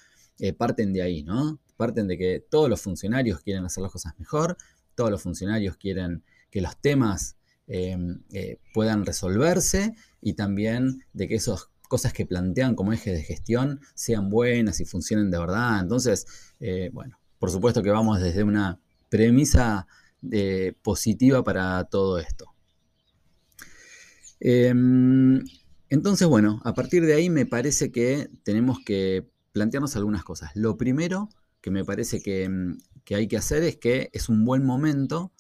parten 0.58 0.94
de 0.94 1.04
ahí, 1.04 1.24
¿no? 1.24 1.60
Parten 1.76 2.08
de 2.08 2.18
que 2.18 2.40
todos 2.40 2.70
los 2.70 2.82
funcionarios 2.82 3.42
quieren 3.42 3.66
hacer 3.66 3.82
las 3.82 3.92
cosas 3.92 4.14
mejor, 4.18 4.58
todos 4.96 5.12
los 5.12 5.22
funcionarios 5.22 5.78
quieren 5.78 6.24
que 6.50 6.62
los 6.62 6.78
temas 6.78 7.38
em, 7.68 8.22
eh, 8.32 8.60
puedan 8.74 9.06
resolverse 9.06 9.96
y 10.22 10.34
también 10.34 11.04
de 11.14 11.28
que 11.28 11.36
esas 11.36 11.70
cosas 11.88 12.14
que 12.14 12.26
plantean 12.26 12.76
como 12.76 12.94
eje 12.94 13.12
de 13.12 13.24
gestión 13.24 13.80
sean 13.94 14.30
buenas 14.30 14.80
y 14.80 14.86
funcionen 14.86 15.32
de 15.32 15.40
verdad. 15.40 15.80
Entonces, 15.80 16.26
eh, 16.60 16.90
bueno, 16.94 17.20
por 17.40 17.52
supuesto 17.52 17.84
que 17.84 17.90
vamos 17.90 18.20
desde 18.20 18.44
una 18.44 18.80
premisa 19.10 19.88
eh, 20.32 20.74
positiva 20.82 21.44
para 21.44 21.84
todo 21.86 22.20
esto. 22.20 22.54
Em, 24.40 25.44
entonces, 25.90 26.28
bueno, 26.28 26.62
a 26.66 26.74
partir 26.74 27.06
de 27.06 27.14
ahí 27.14 27.30
me 27.30 27.46
parece 27.46 27.92
que 27.92 28.30
tenemos 28.44 28.80
que 28.86 29.30
plantearnos 29.52 29.96
algunas 29.96 30.24
cosas. 30.24 30.52
Lo 30.56 30.78
primero 30.78 31.30
que 31.64 31.72
me 31.72 31.86
parece 31.86 32.18
mm, 32.18 32.78
que, 33.06 33.16
hay 33.16 33.28
que 33.28 33.38
hacer 33.38 33.64
es 33.64 33.78
que 33.78 34.10
es 34.14 34.30
un 34.30 34.46
buen 34.46 34.64
momento 34.64 35.32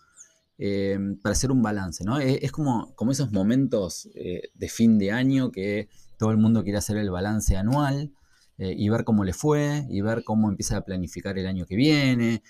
eh, 0.57 0.97
para 1.21 1.33
hacer 1.33 1.51
un 1.51 1.61
balance, 1.61 2.03
¿no? 2.05 2.17
Es, 2.19 2.51
como, 2.51 2.95
como, 2.95 3.11
esos 3.11 3.31
momentos 3.31 4.09
eh, 4.15 4.49
de 4.53 4.69
fin 4.69 4.97
de 4.97 5.11
año 5.11 5.51
que 5.51 5.89
todo 6.17 6.31
el 6.31 6.37
mundo 6.37 6.63
quiere 6.63 6.77
hacer 6.77 6.97
el 6.97 7.11
balance 7.11 7.57
anual 7.57 8.13
eh, 8.57 8.73
y 8.75 8.87
ver 8.87 9.03
cómo 9.03 9.25
le 9.25 9.33
fue 9.33 9.85
y 9.89 9.99
ver 10.01 10.23
cómo 10.23 10.49
empieza 10.49 10.77
a 10.77 10.85
planificar 10.85 11.37
el 11.37 11.45
año 11.45 11.65
que 11.65 11.75
viene. 11.75 12.41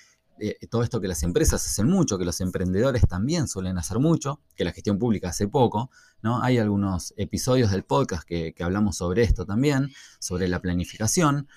Todo 0.69 0.83
esto 0.83 0.99
que 0.99 1.07
las 1.07 1.23
empresas 1.23 1.65
hacen 1.65 1.87
mucho, 1.87 2.17
que 2.17 2.25
los 2.25 2.41
emprendedores 2.41 3.07
también 3.07 3.47
suelen 3.47 3.77
hacer 3.77 3.99
mucho, 3.99 4.41
que 4.55 4.65
la 4.65 4.73
gestión 4.73 4.99
pública 4.99 5.29
hace 5.29 5.47
poco, 5.47 5.89
¿no? 6.21 6.43
Hay 6.43 6.57
algunos 6.57 7.13
episodios 7.15 7.71
del 7.71 7.83
podcast 7.83 8.27
que, 8.27 8.53
hablamos 8.59 8.97
sobre 8.97 9.21
esto 9.21 9.45
también, 9.45 9.91
sobre 10.19 10.49
la 10.49 10.59
planificación, 10.59 11.47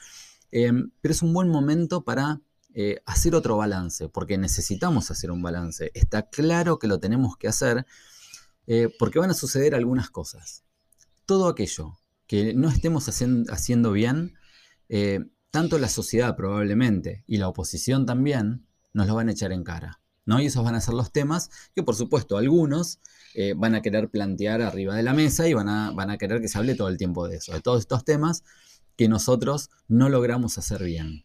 em, 0.65 0.91
pero 1.01 1.13
es 1.13 1.23
un 1.23 1.33
buen 1.33 1.49
momento 1.49 2.05
para 2.05 2.41
eh, 2.75 3.01
hacer 3.07 3.35
otro 3.35 3.57
balance, 3.57 4.09
porque 4.09 4.39
necesitamos 4.39 5.11
hacer 5.11 5.31
un 5.31 5.43
balance. 5.43 5.91
Está 5.95 6.29
claro 6.29 6.79
que 6.79 6.87
lo 6.89 7.01
tenemos 7.01 7.37
que 7.37 7.49
hacer 7.49 7.87
porque 8.99 9.21
van 9.21 9.31
a 9.31 9.35
suceder 9.35 9.77
algunas 9.77 10.11
cosas. 10.11 10.65
Todo 11.25 11.47
aquello 11.47 11.97
que 12.27 12.55
no 12.55 12.69
estemos 12.69 13.09
haciendo 13.09 13.93
bien, 13.93 14.35
eh, 14.89 15.21
tanto 15.51 15.79
la 15.79 15.89
sociedad 15.89 16.37
probablemente 16.37 17.25
y 17.27 17.39
la 17.39 17.49
oposición 17.49 18.07
también 18.07 18.67
nos 18.93 19.07
lo 19.07 19.15
van 19.15 19.29
a 19.29 19.33
echar 19.33 19.53
en 19.53 19.65
cara. 19.65 20.01
¿no? 20.25 20.41
Y 20.41 20.47
esos 20.47 20.65
van 20.65 20.75
a 20.75 20.81
ser 20.81 20.95
los 20.95 21.13
temas 21.13 21.51
que, 21.75 21.85
por 21.85 21.95
supuesto, 21.95 22.37
algunos 22.37 22.99
eh, 23.35 23.55
van 23.57 23.77
a 23.77 23.83
querer 23.83 24.11
plantear 24.11 24.61
arriba 24.61 24.97
de 24.97 25.05
la 25.05 25.15
mesa 25.15 25.47
y 25.47 25.55
van 25.55 25.69
a, 25.69 25.93
van 25.93 26.11
a 26.11 26.19
querer 26.19 26.41
que 26.41 26.49
se 26.49 26.59
hable 26.59 26.75
todo 26.75 26.89
el 26.89 26.99
tiempo 26.99 27.29
de 27.29 27.37
eso, 27.37 27.53
de 27.53 27.61
todos 27.61 27.81
estos 27.81 28.05
temas 28.05 28.43
que 28.97 29.09
nosotros 29.09 29.71
no 29.89 30.09
logramos 30.09 30.59
hacer 30.59 30.83
bien. 30.83 31.25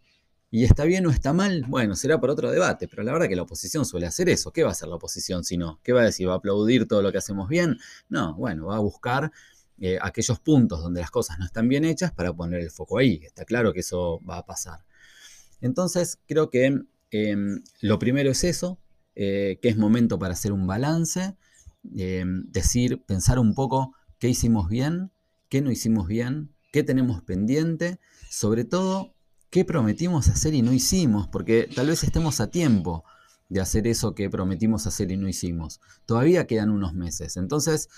¿Y 0.53 0.65
está 0.65 0.83
bien 0.83 1.05
o 1.07 1.11
está 1.11 1.31
mal? 1.31 1.63
Bueno, 1.69 1.95
será 1.95 2.19
por 2.19 2.29
otro 2.29 2.51
debate, 2.51 2.89
pero 2.89 3.03
la 3.03 3.13
verdad 3.13 3.29
que 3.29 3.37
la 3.37 3.43
oposición 3.43 3.85
suele 3.85 4.05
hacer 4.05 4.27
eso. 4.27 4.51
¿Qué 4.51 4.63
va 4.63 4.69
a 4.69 4.71
hacer 4.73 4.89
la 4.89 4.95
oposición 4.95 5.45
si 5.45 5.55
no? 5.55 5.79
¿Qué 5.81 5.93
va 5.93 6.01
a 6.01 6.05
decir? 6.05 6.27
¿Va 6.27 6.33
a 6.33 6.37
aplaudir 6.37 6.89
todo 6.89 7.01
lo 7.01 7.11
que 7.13 7.19
hacemos 7.19 7.47
bien? 7.47 7.77
No, 8.09 8.35
bueno, 8.35 8.65
va 8.65 8.75
a 8.75 8.79
buscar 8.79 9.31
eh, 9.79 9.97
aquellos 10.01 10.39
puntos 10.41 10.81
donde 10.81 10.99
las 10.99 11.09
cosas 11.09 11.39
no 11.39 11.45
están 11.45 11.69
bien 11.69 11.85
hechas 11.85 12.11
para 12.11 12.33
poner 12.33 12.59
el 12.59 12.69
foco 12.69 12.97
ahí. 12.97 13.21
Está 13.23 13.45
claro 13.45 13.71
que 13.71 13.79
eso 13.79 14.19
va 14.29 14.39
a 14.39 14.45
pasar. 14.45 14.83
Entonces, 15.61 16.19
creo 16.27 16.49
que 16.49 16.83
em, 17.11 17.63
lo 17.79 17.97
primero 17.97 18.29
es 18.29 18.43
eso, 18.43 18.77
eh, 19.15 19.57
que 19.61 19.69
es 19.69 19.77
momento 19.77 20.19
para 20.19 20.33
hacer 20.33 20.51
un 20.51 20.67
balance, 20.67 21.35
em, 21.95 22.43
decir, 22.51 23.01
pensar 23.05 23.39
un 23.39 23.55
poco 23.55 23.95
qué 24.19 24.27
hicimos 24.27 24.67
bien, 24.67 25.11
qué 25.49 25.61
no 25.61 25.71
hicimos 25.71 26.07
bien, 26.07 26.51
qué 26.71 26.83
tenemos 26.83 27.21
pendiente, 27.21 27.99
sobre 28.29 28.63
todo 28.63 29.13
qué 29.49 29.65
prometimos 29.65 30.29
hacer 30.29 30.53
y 30.53 30.61
no 30.61 30.73
hicimos, 30.73 31.27
porque 31.27 31.69
tal 31.75 31.87
vez 31.87 32.03
estemos 32.03 32.39
a 32.39 32.49
tiempo 32.49 33.03
de 33.49 33.59
hacer 33.59 33.85
eso 33.85 34.15
que 34.15 34.29
prometimos 34.29 34.87
hacer 34.87 35.11
y 35.11 35.17
no 35.17 35.27
hicimos. 35.27 35.81
Todavía 36.05 36.47
quedan 36.47 36.69
unos 36.69 36.93
meses. 36.93 37.35
Entonces, 37.35 37.89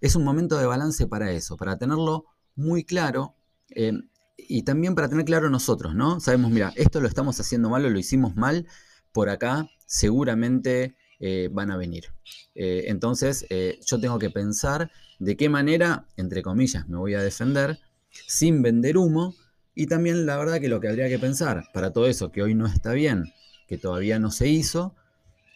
es 0.00 0.16
un 0.16 0.24
momento 0.24 0.58
de 0.58 0.64
balance 0.64 1.06
para 1.06 1.30
eso, 1.32 1.58
para 1.58 1.76
tenerlo 1.76 2.24
muy 2.54 2.84
claro 2.84 3.36
eh, 3.68 3.92
y 4.36 4.62
también 4.62 4.94
para 4.94 5.10
tener 5.10 5.26
claro 5.26 5.50
nosotros, 5.50 5.94
¿no? 5.94 6.18
Sabemos, 6.18 6.50
mira, 6.50 6.72
esto 6.76 7.00
lo 7.00 7.08
estamos 7.08 7.38
haciendo 7.38 7.68
mal 7.68 7.84
o 7.84 7.90
lo 7.90 7.98
hicimos 7.98 8.36
mal, 8.36 8.66
por 9.12 9.28
acá 9.28 9.68
seguramente 9.84 10.96
eh, 11.20 11.50
van 11.52 11.70
a 11.70 11.76
venir. 11.76 12.06
Eh, 12.54 12.84
entonces, 12.86 13.46
yo 13.86 14.00
tengo 14.00 14.18
que 14.18 14.30
pensar 14.30 14.90
de 15.18 15.36
qué 15.36 15.50
manera, 15.50 16.08
entre 16.16 16.42
comillas, 16.42 16.88
me 16.88 16.96
voy 16.96 17.14
a 17.14 17.22
defender 17.22 17.78
sin 18.26 18.62
vender 18.62 18.96
humo. 18.96 19.34
Y 19.74 19.86
también 19.86 20.26
la 20.26 20.36
verdad 20.36 20.60
que 20.60 20.68
lo 20.68 20.80
que 20.80 20.88
habría 20.88 21.08
que 21.08 21.18
pensar 21.18 21.64
para 21.72 21.92
todo 21.92 22.06
eso 22.06 22.30
que 22.30 22.42
hoy 22.42 22.54
no 22.54 22.66
está 22.66 22.92
bien, 22.92 23.32
que 23.66 23.78
todavía 23.78 24.18
no 24.18 24.30
se 24.30 24.48
hizo, 24.48 24.94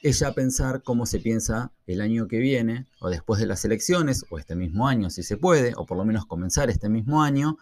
es 0.02 0.20
ya 0.20 0.32
pensar 0.32 0.82
cómo 0.82 1.04
se 1.04 1.18
piensa 1.18 1.72
el 1.86 2.00
año 2.00 2.28
que 2.28 2.38
viene, 2.38 2.86
o 3.00 3.10
después 3.10 3.40
de 3.40 3.46
las 3.46 3.64
elecciones, 3.64 4.24
o 4.30 4.38
este 4.38 4.54
mismo 4.54 4.88
año 4.88 5.10
si 5.10 5.22
se 5.22 5.36
puede, 5.36 5.72
o 5.76 5.84
por 5.84 5.98
lo 5.98 6.04
menos 6.04 6.26
comenzar 6.26 6.70
este 6.70 6.88
mismo 6.88 7.22
año 7.22 7.58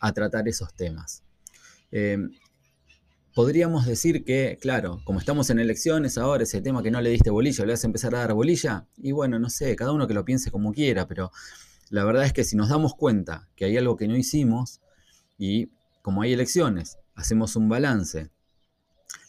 a 0.00 0.12
tratar 0.12 0.48
esos 0.48 0.74
temas. 0.74 1.22
Em, 1.90 2.30
podríamos 3.34 3.86
decir 3.86 4.24
que, 4.24 4.58
claro, 4.60 5.00
como 5.04 5.18
estamos 5.18 5.48
en 5.50 5.58
elecciones 5.58 6.18
ahora, 6.18 6.42
ese 6.42 6.60
tema 6.60 6.82
que 6.82 6.90
no 6.90 7.00
le 7.00 7.10
diste 7.10 7.30
bolilla, 7.30 7.64
le 7.64 7.72
vas 7.72 7.84
a 7.84 7.86
empezar 7.86 8.14
a 8.14 8.18
dar 8.18 8.34
bolilla, 8.34 8.86
y 8.96 9.12
bueno, 9.12 9.38
no 9.38 9.48
sé, 9.48 9.76
cada 9.76 9.92
uno 9.92 10.06
que 10.06 10.14
lo 10.14 10.24
piense 10.24 10.50
como 10.50 10.72
quiera, 10.72 11.06
pero 11.06 11.30
la 11.90 12.04
verdad 12.04 12.24
es 12.24 12.32
que 12.32 12.44
si 12.44 12.56
nos 12.56 12.68
damos 12.68 12.94
cuenta 12.94 13.48
que 13.56 13.64
hay 13.64 13.76
algo 13.76 13.96
que 13.96 14.08
no 14.08 14.16
hicimos, 14.16 14.80
y 15.38 15.70
como 16.02 16.22
hay 16.22 16.32
elecciones, 16.32 16.98
hacemos 17.14 17.56
un 17.56 17.68
balance, 17.68 18.30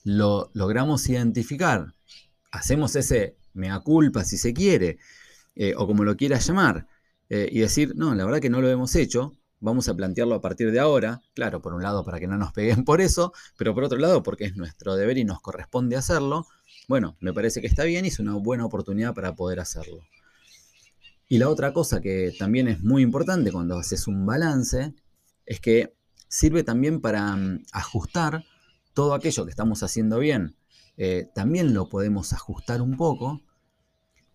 lo 0.03 0.49
logramos 0.53 1.07
identificar 1.09 1.93
hacemos 2.51 2.95
ese 2.95 3.37
mea 3.53 3.79
culpa, 3.79 4.23
si 4.23 4.37
se 4.37 4.53
quiere, 4.53 4.97
eh, 5.55 5.73
o 5.75 5.87
como 5.87 6.03
lo 6.03 6.15
quieras 6.15 6.45
llamar, 6.47 6.87
eh, 7.29 7.49
y 7.51 7.59
decir, 7.59 7.93
no, 7.95 8.13
la 8.15 8.25
verdad 8.25 8.39
que 8.39 8.49
no 8.49 8.61
lo 8.61 8.69
hemos 8.69 8.95
hecho, 8.95 9.33
vamos 9.59 9.89
a 9.89 9.95
plantearlo 9.95 10.35
a 10.35 10.41
partir 10.41 10.71
de 10.71 10.79
ahora, 10.79 11.21
claro, 11.33 11.61
por 11.61 11.73
un 11.73 11.81
lado 11.81 12.03
para 12.03 12.19
que 12.19 12.27
no 12.27 12.37
nos 12.37 12.53
peguen 12.53 12.83
por 12.85 13.01
eso, 13.01 13.33
pero 13.57 13.73
por 13.73 13.83
otro 13.83 13.97
lado 13.97 14.23
porque 14.23 14.45
es 14.45 14.55
nuestro 14.55 14.95
deber 14.95 15.17
y 15.17 15.23
nos 15.23 15.41
corresponde 15.41 15.95
hacerlo, 15.95 16.45
bueno, 16.87 17.17
me 17.19 17.33
parece 17.33 17.61
que 17.61 17.67
está 17.67 17.83
bien 17.83 18.05
y 18.05 18.09
es 18.09 18.19
una 18.19 18.33
buena 18.35 18.65
oportunidad 18.65 19.13
para 19.13 19.35
poder 19.35 19.59
hacerlo. 19.59 20.03
Y 21.27 21.37
la 21.37 21.49
otra 21.49 21.73
cosa 21.73 22.01
que 22.01 22.33
también 22.37 22.67
es 22.67 22.83
muy 22.83 23.01
importante 23.01 23.51
cuando 23.51 23.77
haces 23.77 24.07
un 24.07 24.25
balance 24.25 24.93
es 25.45 25.59
que 25.59 25.93
sirve 26.27 26.63
también 26.63 27.01
para 27.01 27.35
mm, 27.35 27.65
ajustar 27.71 28.43
todo 28.93 29.13
aquello 29.13 29.45
que 29.45 29.51
estamos 29.51 29.83
haciendo 29.83 30.19
bien 30.19 30.55
eh, 30.97 31.29
también 31.35 31.75
lo 31.75 31.87
podemos 31.89 32.33
ajustar 32.33 32.81
un 32.81 32.97
poco. 32.97 33.41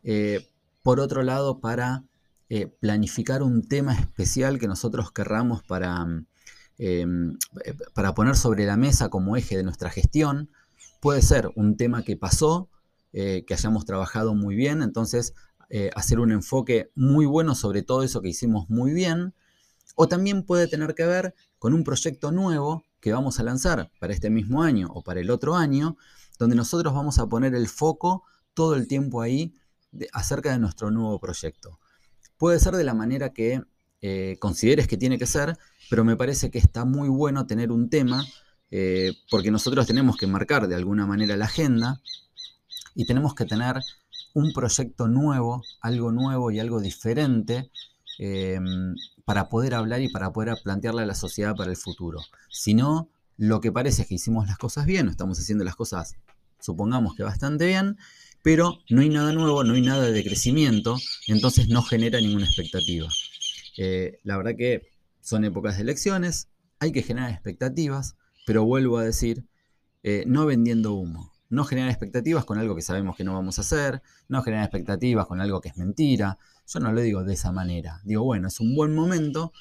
Eh, 0.04 0.48
por 0.82 1.00
otro 1.00 1.22
lado, 1.22 1.60
para 1.60 2.04
eh, 2.48 2.68
planificar 2.68 3.42
un 3.42 3.66
tema 3.66 3.94
especial 3.94 4.58
que 4.58 4.68
nosotros 4.68 5.10
querramos 5.12 5.62
para, 5.64 6.06
em, 6.78 7.36
para 7.94 8.14
poner 8.14 8.36
sobre 8.36 8.64
la 8.64 8.76
mesa 8.76 9.10
como 9.10 9.36
eje 9.36 9.56
de 9.56 9.64
nuestra 9.64 9.90
gestión, 9.90 10.50
puede 11.00 11.22
ser 11.22 11.50
un 11.56 11.76
tema 11.76 12.04
que 12.04 12.16
pasó, 12.16 12.68
que 13.12 13.44
hayamos 13.50 13.84
trabajado 13.84 14.34
muy 14.34 14.56
bien, 14.56 14.80
entonces 14.80 15.34
hacer 15.94 16.20
un 16.20 16.32
enfoque 16.32 16.90
muy 16.94 17.24
bueno 17.24 17.54
sobre 17.54 17.82
todo 17.82 18.02
eso 18.02 18.20
que 18.20 18.28
hicimos 18.28 18.68
muy 18.68 18.92
bien, 18.92 19.34
o 19.94 20.08
también 20.08 20.44
puede 20.44 20.68
tener 20.68 20.94
que 20.94 21.06
ver 21.06 21.34
con 21.58 21.74
un 21.74 21.84
proyecto 21.84 22.32
nuevo 22.32 22.84
que 23.00 23.12
vamos 23.12 23.40
a 23.40 23.42
lanzar 23.42 23.90
para 23.98 24.12
este 24.12 24.30
mismo 24.30 24.62
año 24.62 24.88
o 24.92 25.02
para 25.02 25.20
el 25.20 25.30
otro 25.30 25.56
año, 25.56 25.96
donde 26.38 26.56
nosotros 26.56 26.94
vamos 26.94 27.18
a 27.18 27.26
poner 27.26 27.54
el 27.54 27.68
foco 27.68 28.24
todo 28.54 28.74
el 28.74 28.86
tiempo 28.86 29.20
ahí 29.20 29.54
acerca 30.12 30.52
de 30.52 30.58
nuestro 30.58 30.90
nuevo 30.90 31.18
proyecto. 31.18 31.78
Puede 32.36 32.58
ser 32.58 32.76
de 32.76 32.84
la 32.84 32.94
manera 32.94 33.32
que 33.32 33.62
eh, 34.00 34.36
consideres 34.40 34.88
que 34.88 34.96
tiene 34.96 35.18
que 35.18 35.26
ser, 35.26 35.56
pero 35.90 36.04
me 36.04 36.16
parece 36.16 36.50
que 36.50 36.58
está 36.58 36.84
muy 36.84 37.08
bueno 37.08 37.46
tener 37.46 37.70
un 37.70 37.90
tema, 37.90 38.24
eh, 38.70 39.12
porque 39.30 39.50
nosotros 39.50 39.86
tenemos 39.86 40.16
que 40.16 40.26
marcar 40.26 40.66
de 40.66 40.74
alguna 40.74 41.06
manera 41.06 41.36
la 41.36 41.44
agenda 41.44 42.00
y 42.94 43.04
tenemos 43.04 43.34
que 43.34 43.44
tener 43.44 43.76
un 44.34 44.52
proyecto 44.52 45.08
nuevo, 45.08 45.62
algo 45.80 46.12
nuevo 46.12 46.50
y 46.50 46.60
algo 46.60 46.80
diferente 46.80 47.70
em, 48.18 48.94
para 49.24 49.48
poder 49.48 49.74
hablar 49.74 50.00
y 50.02 50.08
para 50.08 50.32
poder 50.32 50.56
plantearle 50.62 51.02
a 51.02 51.06
la 51.06 51.14
sociedad 51.14 51.54
para 51.54 51.70
el 51.70 51.76
futuro. 51.76 52.20
Si 52.50 52.74
no, 52.74 53.08
lo 53.36 53.60
que 53.60 53.72
parece 53.72 54.02
es 54.02 54.08
que 54.08 54.14
hicimos 54.14 54.46
las 54.46 54.58
cosas 54.58 54.86
bien, 54.86 55.08
estamos 55.08 55.38
haciendo 55.38 55.64
las 55.64 55.76
cosas 55.76 56.16
supongamos 56.62 57.14
que 57.14 57.22
bastante 57.22 57.66
bien, 57.66 57.98
pero 58.42 58.78
no 58.88 59.02
hay 59.02 59.08
nada 59.08 59.32
nuevo, 59.32 59.64
no 59.64 59.74
hay 59.74 59.82
nada 59.82 60.10
de 60.10 60.24
crecimiento, 60.24 60.96
entonces 61.26 61.68
no 61.68 61.82
genera 61.82 62.20
ninguna 62.20 62.46
expectativa. 62.46 63.08
Eh, 63.76 64.18
la 64.22 64.36
verdad 64.36 64.52
que 64.56 64.88
son 65.20 65.44
épocas 65.44 65.76
de 65.76 65.82
elecciones, 65.82 66.48
hay 66.78 66.92
que 66.92 67.02
generar 67.02 67.30
expectativas, 67.30 68.16
pero 68.46 68.64
vuelvo 68.64 68.98
a 68.98 69.04
decir, 69.04 69.44
eh, 70.02 70.24
no 70.26 70.46
vendiendo 70.46 70.94
humo, 70.94 71.31
no 71.52 71.64
generar 71.64 71.90
expectativas 71.90 72.46
con 72.46 72.58
algo 72.58 72.74
que 72.74 72.80
sabemos 72.80 73.14
que 73.14 73.24
no 73.24 73.34
vamos 73.34 73.58
a 73.58 73.60
hacer, 73.60 74.02
no 74.28 74.42
generar 74.42 74.64
expectativas 74.64 75.26
con 75.26 75.40
algo 75.40 75.60
que 75.60 75.68
es 75.68 75.76
mentira. 75.76 76.38
Yo 76.66 76.80
no 76.80 76.92
lo 76.92 77.00
digo 77.02 77.24
de 77.24 77.34
esa 77.34 77.52
manera, 77.52 78.00
digo, 78.04 78.24
bueno, 78.24 78.48
es 78.48 78.58
un 78.58 78.74
buen 78.74 78.94
momento. 78.94 79.52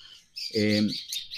Eh, 0.54 0.88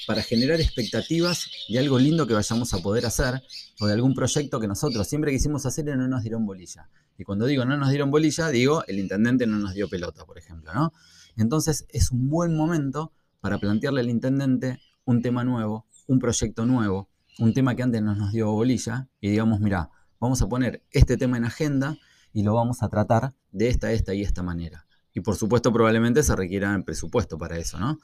para 0.06 0.22
generar 0.22 0.60
expectativas 0.60 1.50
de 1.70 1.80
algo 1.80 1.98
lindo 1.98 2.28
que 2.28 2.34
vayamos 2.34 2.74
a 2.74 2.80
poder 2.80 3.06
hacer 3.06 3.42
o 3.80 3.88
de 3.88 3.94
algún 3.94 4.14
proyecto 4.14 4.60
que 4.60 4.68
nosotros 4.68 5.08
siempre 5.08 5.32
quisimos 5.32 5.66
hacer 5.66 5.88
y 5.88 5.92
no 5.92 6.08
nos 6.08 6.22
dieron 6.22 6.46
bolilla. 6.46 6.90
Y 7.18 7.24
cuando 7.24 7.46
digo 7.46 7.66
no 7.66 7.78
nos 7.78 7.90
dieron 7.90 8.12
bolilla, 8.12 8.50
digo 8.50 8.84
el 8.88 9.00
intendente 9.00 9.48
no 9.48 9.58
nos 9.58 9.74
dio 9.74 9.90
pelota, 9.90 10.26
por 10.26 10.38
ejemplo, 10.38 10.74
¿no? 10.74 10.94
Entonces 11.38 11.86
es 11.90 12.12
un 12.12 12.30
buen 12.30 12.56
momento 12.56 13.14
para 13.40 13.58
plantearle 13.58 14.02
al 14.02 14.10
intendente 14.10 14.80
un 15.06 15.22
tema 15.22 15.44
nuevo, 15.44 15.88
un 16.08 16.20
proyecto 16.20 16.66
nuevo, 16.66 17.10
un 17.40 17.54
tema 17.54 17.76
que 17.76 17.84
antes 17.84 18.02
no 18.04 18.14
nos 18.14 18.34
dio 18.34 18.52
bolilla 18.52 19.08
y 19.20 19.30
digamos, 19.30 19.60
mira, 19.60 19.90
vamos 20.24 20.42
a 20.42 20.48
poner 20.50 20.82
este 20.92 21.18
tema 21.18 21.38
en 21.38 21.46
agenda 21.46 21.98
y 22.34 22.44
lo 22.44 22.56
vamos 22.56 22.82
a 22.82 22.90
tratar 22.90 23.34
de 23.52 23.70
esta, 23.70 23.92
esta 23.92 24.14
y 24.14 24.24
esta 24.24 24.42
manera. 24.42 24.88
Y 25.14 25.20
por 25.20 25.36
supuesto 25.36 25.72
probablemente 25.72 26.24
se 26.24 26.36
requiera 26.36 26.74
el 26.74 26.84
presupuesto 26.84 27.38
para 27.38 27.58
eso, 27.58 27.80
¿no? 27.80 28.00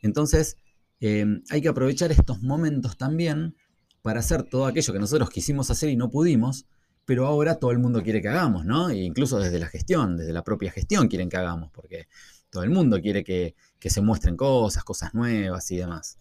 Entonces, 0.00 0.56
Em, 1.00 1.42
hay 1.48 1.62
que 1.62 1.68
aprovechar 1.68 2.12
estos 2.12 2.42
momentos 2.42 2.98
también 2.98 3.56
para 4.02 4.20
hacer 4.20 4.42
todo 4.42 4.66
aquello 4.66 4.92
que 4.92 4.98
nosotros 4.98 5.30
quisimos 5.30 5.70
hacer 5.70 5.88
y 5.88 5.96
no 5.96 6.10
pudimos, 6.10 6.66
pero 7.06 7.26
ahora 7.26 7.56
todo 7.56 7.70
el 7.70 7.78
mundo 7.78 8.02
quiere 8.02 8.20
que 8.20 8.28
hagamos, 8.28 8.66
¿no? 8.66 8.90
E 8.90 8.98
incluso 8.98 9.38
desde 9.38 9.58
la 9.58 9.66
gestión, 9.66 10.18
desde 10.18 10.32
la 10.32 10.44
propia 10.44 10.70
gestión 10.70 11.08
quieren 11.08 11.30
que 11.30 11.38
hagamos, 11.38 11.70
porque 11.72 12.06
todo 12.50 12.64
el 12.64 12.70
mundo 12.70 13.00
quiere 13.00 13.24
que, 13.24 13.54
se 13.82 14.00
muestren 14.02 14.36
cosas, 14.36 14.84
cosas 14.84 15.14
nuevas 15.14 15.70
y 15.70 15.78
demás. 15.78 16.18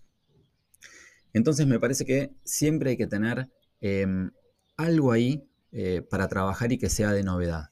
Entonces 1.34 1.68
me 1.68 1.80
parece 1.80 2.06
que 2.06 2.32
siempre 2.44 2.92
hay 2.92 2.98
que 2.98 3.08
tener 3.08 3.50
em, 3.82 4.32
algo 4.80 5.12
ahí 5.12 5.46
eh, 5.72 6.02
para 6.10 6.28
trabajar 6.28 6.72
y 6.72 6.78
que 6.78 6.90
sea 6.90 7.12
de 7.12 7.24
novedad. 7.24 7.70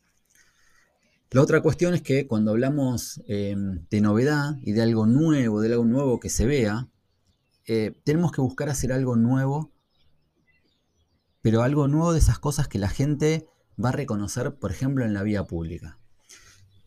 La 1.32 1.42
otra 1.42 1.62
cuestión 1.62 1.94
es 1.94 2.02
que 2.02 2.28
cuando 2.28 2.52
hablamos 2.52 3.22
em, 3.28 3.86
de 3.90 4.02
novedad 4.02 4.58
y 4.62 4.74
de 4.74 4.82
algo 4.82 5.06
nuevo, 5.06 5.62
de 5.62 5.74
algo 5.74 5.86
nuevo 5.86 6.20
que 6.20 6.30
se 6.30 6.46
vea, 6.46 6.90
eh, 7.66 8.00
tenemos 8.04 8.32
que 8.32 8.42
buscar 8.42 8.70
hacer 8.70 8.92
algo 8.92 9.16
nuevo, 9.16 9.72
pero 11.42 11.64
algo 11.64 11.88
nuevo 11.88 12.14
de 12.14 12.20
esas 12.20 12.40
cosas 12.40 12.68
que 12.68 12.78
la 12.78 12.90
gente 12.90 13.48
va 13.84 13.90
a 13.90 13.94
reconocer, 13.94 14.56
por 14.56 14.72
ejemplo, 14.72 15.06
en 15.06 15.14
la 15.14 15.24
vía 15.24 15.46
pública. 15.46 16.00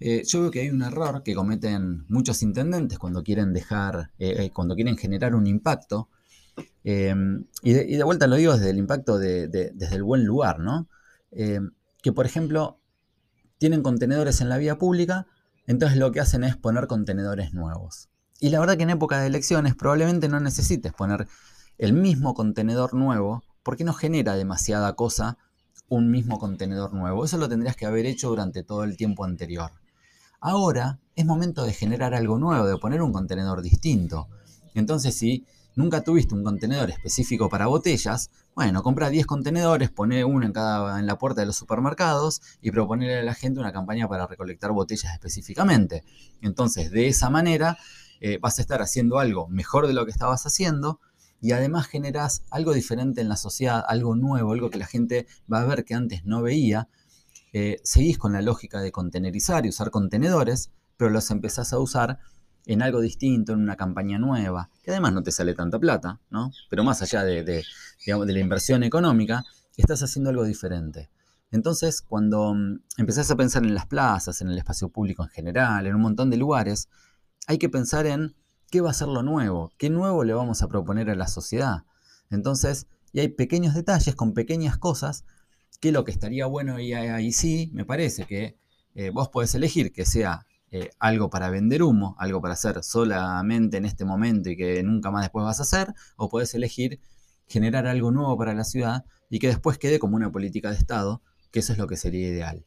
Eh, 0.01 0.23
yo 0.27 0.43
veo 0.43 0.51
que 0.51 0.61
hay 0.61 0.71
un 0.71 0.83
error 0.83 1.23
que 1.23 1.35
cometen 1.35 2.05
muchos 2.09 2.43
intendentes 2.43 2.99
cuando 2.99 3.23
quieren 3.23 3.53
dejar, 3.53 4.11
cuando 4.55 4.75
quieren 4.75 4.97
generar 4.97 5.35
un 5.35 5.47
impacto, 5.47 6.09
em, 6.85 7.47
y, 7.63 7.73
de, 7.73 8.03
vuelta 8.05 8.27
lo 8.27 8.37
digo 8.37 8.55
desde 8.55 8.71
el 8.71 8.79
impacto 8.79 9.19
desde 9.19 9.95
el 9.95 10.03
buen 10.03 10.25
lugar, 10.25 10.59
¿no? 10.61 10.89
Em, 11.31 11.73
que 12.03 12.13
por 12.13 12.27
ejemplo 12.27 12.81
tienen 13.59 13.83
contenedores 13.83 14.41
en 14.41 14.49
la 14.49 14.59
vía 14.59 14.79
pública, 14.79 15.27
entonces 15.67 15.99
lo 15.99 16.13
que 16.13 16.21
hacen 16.21 16.45
es 16.45 16.57
poner 16.57 16.87
contenedores 16.87 17.53
nuevos. 17.53 18.09
Y 18.41 18.49
la 18.49 18.59
verdad 18.59 18.77
que 18.77 18.85
en 18.85 18.91
época 18.91 19.21
de 19.21 19.27
elecciones 19.27 19.75
probablemente 19.75 20.29
no 20.29 20.41
necesites 20.41 20.93
poner 20.93 21.29
el 21.77 21.93
mismo 21.93 22.35
contenedor 22.35 22.95
nuevo 22.95 23.43
porque 23.63 23.85
no 23.85 23.93
genera 23.93 24.35
demasiada 24.35 24.95
cosa 24.97 25.37
un 25.89 26.11
mismo 26.11 26.39
contenedor 26.39 26.95
nuevo. 26.95 27.25
Eso 27.25 27.37
lo 27.37 27.49
tendrías 27.49 27.77
que 27.77 27.85
haber 27.85 28.07
hecho 28.07 28.31
durante 28.31 28.63
todo 28.63 28.85
el 28.85 28.97
tiempo 28.97 29.25
anterior. 29.25 29.73
Ahora 30.41 31.01
es 31.15 31.27
momento 31.27 31.65
de 31.65 31.75
generar 31.75 32.15
algo 32.15 32.39
nuevo, 32.39 32.67
de 32.67 32.79
poner 32.79 33.03
un 33.03 33.13
contenedor 33.13 33.61
distinto. 33.61 34.29
Entonces 34.75 35.15
si 35.15 35.47
nunca 35.77 36.03
tuviste 36.03 36.35
un 36.35 36.45
contenedor 36.45 36.91
específico 36.91 37.49
para 37.49 37.67
botellas, 37.67 38.31
bueno, 38.55 38.83
compra 38.83 39.11
10 39.11 39.27
contenedores, 39.27 39.91
pone 39.91 40.25
uno 40.25 40.45
en 40.45 40.53
cada 40.53 40.99
en 40.99 41.07
la 41.07 41.19
puerta 41.19 41.41
de 41.41 41.47
los 41.47 41.57
supermercados 41.57 42.43
y 42.61 42.71
proponerle 42.71 43.19
a 43.19 43.23
la 43.23 43.35
gente 43.35 43.61
una 43.61 43.73
campaña 43.73 44.09
para 44.09 44.27
recolectar 44.27 44.73
botellas 44.73 45.13
específicamente. 45.13 46.05
Entonces, 46.43 46.91
de 46.91 47.09
esa 47.09 47.31
manera 47.31 47.79
eh, 48.21 48.39
vas 48.39 48.59
a 48.59 48.63
estar 48.63 48.83
haciendo 48.83 49.19
algo 49.19 49.49
mejor 49.49 49.87
de 49.87 49.95
lo 49.95 50.05
que 50.05 50.11
estabas 50.11 50.45
haciendo 50.47 51.01
y 51.41 51.53
además 51.53 51.87
generas 51.87 52.43
algo 52.51 52.75
diferente 52.75 53.21
en 53.21 53.29
la 53.29 53.37
sociedad, 53.37 53.83
algo 53.89 54.15
nuevo, 54.15 54.53
algo 54.53 54.69
que 54.69 54.79
la 54.79 54.87
gente 54.87 55.27
va 55.51 55.63
a 55.63 55.65
ver 55.65 55.85
que 55.85 55.95
antes 55.95 56.25
no 56.25 56.43
veía. 56.43 56.89
Eh, 57.53 57.81
seguís 57.83 58.19
con 58.19 58.33
la 58.33 58.43
lógica 58.43 58.81
de 58.81 58.93
contenerizar 58.93 59.65
y 59.65 59.71
usar 59.71 59.91
contenedores, 59.91 60.71
pero 60.97 61.11
los 61.11 61.31
empezás 61.31 61.73
a 61.73 61.79
usar 61.79 62.19
en 62.73 62.83
algo 62.83 63.01
distinto, 63.01 63.53
en 63.53 63.59
una 63.61 63.75
campaña 63.75 64.19
nueva, 64.19 64.71
que 64.85 64.93
además 64.93 65.13
no 65.13 65.25
te 65.25 65.33
sale 65.33 65.55
tanta 65.55 65.81
plata, 65.81 66.21
¿no? 66.31 66.53
Pero 66.69 66.85
más 66.85 67.03
allá 67.03 67.25
de, 67.25 67.65
la 68.07 68.39
inversión 68.39 68.85
económica, 68.85 69.45
estás 69.77 70.05
haciendo 70.05 70.31
algo 70.31 70.45
diferente. 70.45 71.11
Entonces, 71.51 72.01
cuando 72.01 72.55
mm, 72.55 72.81
empezás 72.99 73.29
a 73.33 73.37
pensar 73.37 73.65
en 73.65 73.75
las 73.75 73.87
plazas, 73.87 74.41
en 74.41 74.51
el 74.51 74.59
espacio 74.59 74.89
público 74.89 75.25
en 75.25 75.31
general, 75.31 75.85
en 75.89 75.97
un 75.97 76.01
montón 76.01 76.31
de 76.31 76.37
lugares, 76.37 76.89
hay 77.49 77.59
que 77.59 77.69
pensar 77.69 78.07
en 78.07 78.37
qué 78.71 78.81
va 78.81 78.91
a 78.91 78.95
ser 78.95 79.09
lo 79.09 79.25
nuevo, 79.25 79.73
qué 79.77 79.91
nuevo 79.91 80.23
le 80.23 80.33
vamos 80.33 80.63
a 80.63 80.69
proponer 80.69 81.11
a 81.11 81.17
la 81.17 81.27
sociedad. 81.27 81.83
Entonces, 82.31 82.87
y 83.13 83.19
hay 83.19 83.29
pequeños 83.31 83.75
detalles 83.75 84.15
con 84.15 84.33
pequeñas 84.33 84.79
cosas 84.79 85.25
que 85.81 85.91
lo 85.91 86.05
que 86.05 86.13
estaría 86.13 86.47
bueno 86.47 86.79
y 86.79 86.93
ahí 86.93 87.33
sí, 87.33 87.71
me 87.73 87.85
parece 87.85 88.27
que 88.27 88.57
eh, 88.95 89.11
vos 89.11 89.29
podés 89.29 89.57
elegir 89.57 89.93
que 89.93 90.07
sea 90.07 90.47
eh, 90.73 90.91
algo 90.99 91.31
para 91.31 91.51
vender 91.51 91.83
humo, 91.83 92.15
algo 92.19 92.41
para 92.41 92.55
hacer 92.55 92.85
solamente 92.85 93.77
en 93.77 93.85
este 93.85 94.05
momento 94.05 94.51
y 94.51 94.57
que 94.57 94.83
nunca 94.85 95.11
más 95.11 95.23
después 95.23 95.45
vas 95.45 95.59
a 95.59 95.63
hacer, 95.63 95.95
o 96.17 96.29
puedes 96.29 96.55
elegir 96.55 97.01
generar 97.49 97.89
algo 97.89 98.13
nuevo 98.13 98.39
para 98.39 98.55
la 98.55 98.63
ciudad 98.63 99.05
y 99.29 99.41
que 99.41 99.49
después 99.49 99.79
quede 99.79 99.99
como 99.99 100.15
una 100.15 100.31
política 100.31 100.71
de 100.71 100.77
Estado, 100.77 101.23
que 101.51 101.59
eso 101.59 101.73
es 101.73 101.79
lo 101.79 101.89
que 101.89 101.97
sería 101.97 102.29
ideal. 102.29 102.65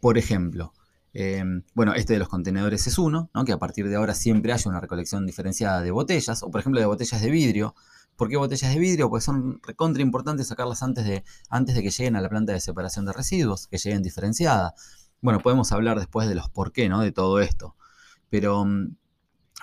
Por 0.00 0.16
ejemplo, 0.16 0.72
em, 1.12 1.62
bueno, 1.74 1.94
este 1.94 2.14
de 2.14 2.18
los 2.18 2.28
contenedores 2.28 2.86
es 2.86 2.98
uno, 2.98 3.30
¿no? 3.34 3.44
que 3.44 3.52
a 3.52 3.58
partir 3.58 3.88
de 3.88 3.96
ahora 3.96 4.14
siempre 4.14 4.52
haya 4.52 4.70
una 4.70 4.80
recolección 4.80 5.26
diferenciada 5.26 5.82
de 5.82 5.90
botellas, 5.90 6.42
o 6.42 6.50
por 6.50 6.60
ejemplo 6.60 6.80
de 6.80 6.86
botellas 6.86 7.20
de 7.20 7.30
vidrio. 7.30 7.74
¿Por 8.16 8.28
qué 8.30 8.36
botellas 8.36 8.72
de 8.72 8.78
vidrio? 8.78 9.10
Pues 9.10 9.24
son 9.24 9.60
recontra 9.62 10.02
importantes 10.02 10.46
sacarlas 10.46 10.82
antes 10.82 11.04
de, 11.04 11.24
antes 11.50 11.74
de 11.74 11.82
que 11.82 11.90
lleguen 11.90 12.16
a 12.16 12.20
la 12.20 12.28
planta 12.28 12.52
de 12.52 12.60
separación 12.60 13.04
de 13.06 13.12
residuos, 13.12 13.66
que 13.66 13.76
lleguen 13.76 14.02
diferenciadas. 14.02 14.72
Bueno, 15.24 15.40
podemos 15.40 15.72
hablar 15.72 15.98
después 15.98 16.28
de 16.28 16.34
los 16.34 16.50
por 16.50 16.70
qué, 16.70 16.90
¿no? 16.90 17.00
De 17.00 17.10
todo 17.10 17.40
esto. 17.40 17.76
Pero, 18.28 18.66
mm, 18.66 18.94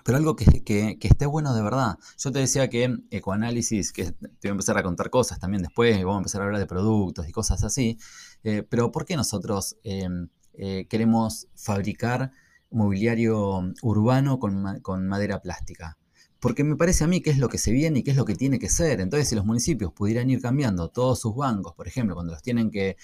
pero 0.04 0.17
algo 0.17 0.36
que, 0.36 0.97
esté 1.00 1.26
bueno 1.28 1.54
de 1.54 1.62
verdad. 1.62 2.00
Yo 2.17 2.32
te 2.32 2.39
decía 2.39 2.67
que 2.67 2.97
ecoanálisis, 3.12 3.91
que 3.93 4.06
te 4.06 4.28
voy 4.41 4.50
a 4.50 4.50
empezar 4.50 4.80
a 4.80 4.82
contar 4.82 5.12
cosas 5.12 5.39
también 5.39 5.62
después, 5.62 5.95
vamos 6.00 6.15
a 6.15 6.17
empezar 6.17 6.41
a 6.41 6.45
hablar 6.45 6.60
de 6.60 6.65
productos 6.65 7.30
y 7.30 7.32
cosas 7.32 7.63
así. 7.63 8.00
Eh, 8.43 8.63
pero 8.67 8.91
¿por 8.91 9.06
qué 9.06 9.15
nosotros 9.15 9.78
em, 9.84 10.30
eh, 10.54 10.88
queremos 10.89 11.47
fabricar 11.56 12.32
mobiliario 12.71 13.62
urbano 13.84 14.39
con, 14.39 14.80
con 14.82 15.08
madera 15.08 15.43
plástica? 15.43 16.00
porque 16.39 16.63
me 16.63 16.76
parece 16.76 17.04
a 17.04 17.08
mí 17.08 17.21
que 17.21 17.30
es 17.30 17.38
lo 17.38 17.50
que 17.50 17.60
se 17.60 17.71
viene 17.71 18.00
y 18.00 18.04
que 18.04 18.10
es 18.10 18.17
lo 18.17 18.26
que 18.26 18.34
tiene 18.34 18.58
que 18.58 18.67
ser. 18.67 19.00
Entonces, 19.00 19.30
si 19.30 19.36
los 19.36 19.45
municipios 19.45 19.93
pudieran 19.93 20.28
ir 20.32 20.41
cambiando 20.41 20.89
todos 20.89 21.19
sus 21.19 21.36
bancos, 21.36 21.76
por 21.76 21.88
ejemplo, 21.88 22.15
cuando 22.15 22.34
los 22.34 22.41
tienen 22.41 22.71
que 22.71 22.97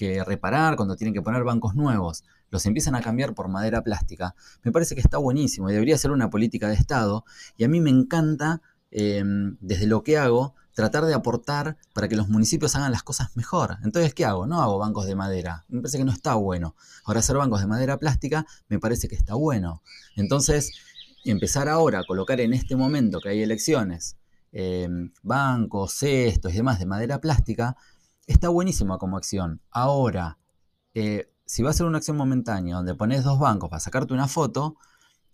que 0.00 0.24
reparar, 0.24 0.76
cuando 0.76 0.96
tienen 0.96 1.12
que 1.12 1.20
poner 1.20 1.44
bancos 1.44 1.74
nuevos, 1.74 2.24
los 2.48 2.64
empiezan 2.64 2.94
a 2.94 3.02
cambiar 3.02 3.34
por 3.34 3.48
madera 3.48 3.84
plástica, 3.84 4.34
me 4.62 4.72
parece 4.72 4.94
que 4.94 5.02
está 5.02 5.18
buenísimo 5.18 5.68
y 5.68 5.74
debería 5.74 5.98
ser 5.98 6.10
una 6.10 6.30
política 6.30 6.68
de 6.68 6.74
Estado. 6.74 7.26
Y 7.58 7.64
a 7.64 7.68
mí 7.68 7.80
me 7.80 7.90
encanta, 7.90 8.62
em, 8.90 9.58
desde 9.60 9.86
lo 9.86 10.02
que 10.02 10.16
hago, 10.16 10.54
tratar 10.74 11.04
de 11.04 11.12
aportar 11.12 11.76
para 11.92 12.08
que 12.08 12.16
los 12.16 12.30
municipios 12.30 12.74
hagan 12.76 12.92
las 12.92 13.02
cosas 13.02 13.36
mejor. 13.36 13.76
Entonces, 13.84 14.14
¿qué 14.14 14.24
hago? 14.24 14.46
No 14.46 14.62
hago 14.62 14.78
bancos 14.78 15.04
de 15.04 15.14
madera. 15.14 15.66
Me 15.68 15.82
parece 15.82 15.98
que 15.98 16.04
no 16.04 16.12
está 16.12 16.34
bueno. 16.34 16.76
Ahora, 17.04 17.20
hacer 17.20 17.36
bancos 17.36 17.60
de 17.60 17.66
madera 17.66 17.98
plástica 17.98 18.46
me 18.70 18.78
parece 18.78 19.06
que 19.06 19.16
está 19.16 19.34
bueno. 19.34 19.82
Entonces, 20.16 20.72
empezar 21.26 21.68
ahora 21.68 21.98
a 21.98 22.04
colocar 22.04 22.40
en 22.40 22.54
este 22.54 22.74
momento 22.74 23.20
que 23.20 23.28
hay 23.28 23.42
elecciones, 23.42 24.16
em, 24.50 25.12
bancos, 25.22 25.92
cestos 25.92 26.54
y 26.54 26.56
demás 26.56 26.78
de 26.78 26.86
madera 26.86 27.20
plástica, 27.20 27.76
está 28.26 28.48
buenísima 28.48 28.98
como 28.98 29.16
acción. 29.16 29.60
Ahora, 29.70 30.38
eh, 30.94 31.30
si 31.46 31.62
va 31.62 31.70
a 31.70 31.72
ser 31.72 31.86
una 31.86 31.98
acción 31.98 32.16
momentánea 32.16 32.76
donde 32.76 32.94
pones 32.94 33.24
dos 33.24 33.38
bancos 33.38 33.70
para 33.70 33.80
sacarte 33.80 34.14
una 34.14 34.28
foto, 34.28 34.76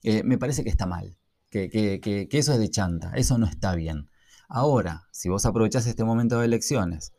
eh, 0.03 0.23
me 0.23 0.39
parece 0.39 0.65
que 0.65 0.71
está 0.71 0.87
mal, 0.87 1.19
que, 1.51 1.69
que, 1.71 2.29
eso 2.31 2.53
es 2.53 2.59
de 2.59 2.71
chanta, 2.71 3.13
eso 3.15 3.39
no 3.39 3.47
está 3.47 3.75
bien. 3.75 4.09
Ahora, 4.49 5.09
si 5.11 5.29
vos 5.29 5.45
aprovechás 5.47 5.87
este 5.87 6.05
momento 6.05 6.39
de 6.39 6.47
elecciones 6.47 7.13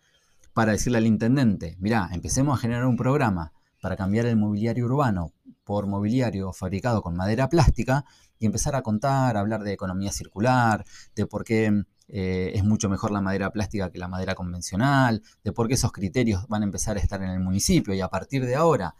para 0.53 0.71
decirle 0.71 0.99
al 0.99 1.06
intendente, 1.06 1.75
mirá, 1.80 2.10
empecemos 2.12 2.58
a 2.58 2.62
generar 2.62 2.86
un 2.86 2.97
programa 2.97 3.53
para 3.82 3.95
cambiar 3.95 4.25
el 4.25 4.38
mobiliario 4.38 4.86
urbano 4.86 5.34
por 5.63 5.86
mobiliario 5.86 6.53
fabricado 6.53 7.01
con 7.01 7.15
madera 7.15 7.49
plástica 7.49 8.06
y 8.39 8.45
empezar 8.45 8.75
a 8.75 8.82
contar, 8.82 9.38
a 9.38 9.41
hablar 9.41 9.63
de 9.63 9.73
economía 9.73 10.12
circular, 10.12 10.86
de 11.15 11.27
por 11.27 11.43
qué 11.43 11.84
eh, 12.09 12.53
es 12.55 12.63
mucho 12.63 12.89
mejor 12.89 13.11
la 13.11 13.21
madera 13.21 13.51
plástica 13.51 13.91
que 13.91 13.97
la 13.97 14.07
madera 14.07 14.33
convencional, 14.33 15.21
de 15.43 15.51
por 15.51 15.67
qué 15.67 15.73
esos 15.73 15.91
criterios 15.91 16.47
van 16.47 16.61
a 16.61 16.65
empezar 16.65 16.97
a 16.97 16.99
estar 16.99 17.21
en 17.21 17.29
el 17.29 17.39
municipio 17.39 17.93
y 17.93 18.01
a 18.01 18.07
partir 18.07 18.45
de 18.45 18.55
ahora, 18.55 18.95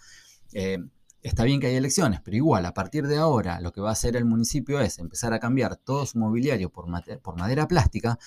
eh, 0.53 0.77
está 1.21 1.43
bien 1.43 1.61
que 1.61 1.67
hay 1.67 1.75
elecciones, 1.75 2.19
pero 2.21 2.35
igual 2.35 2.65
a 2.65 2.73
partir 2.73 3.07
de 3.07 3.17
ahora 3.17 3.61
lo 3.61 3.71
que 3.71 3.81
va 3.81 3.89
a 3.89 3.93
hacer 3.93 4.15
el 4.17 4.25
municipio 4.25 4.81
es 4.81 4.99
empezar 4.99 5.33
a 5.33 5.39
cambiar 5.39 5.77
todo 5.77 6.05
su 6.05 6.19
mobiliario 6.19 6.69
por, 6.69 6.85
por 7.21 7.39
madera 7.39 7.67
plástica, 7.67 8.19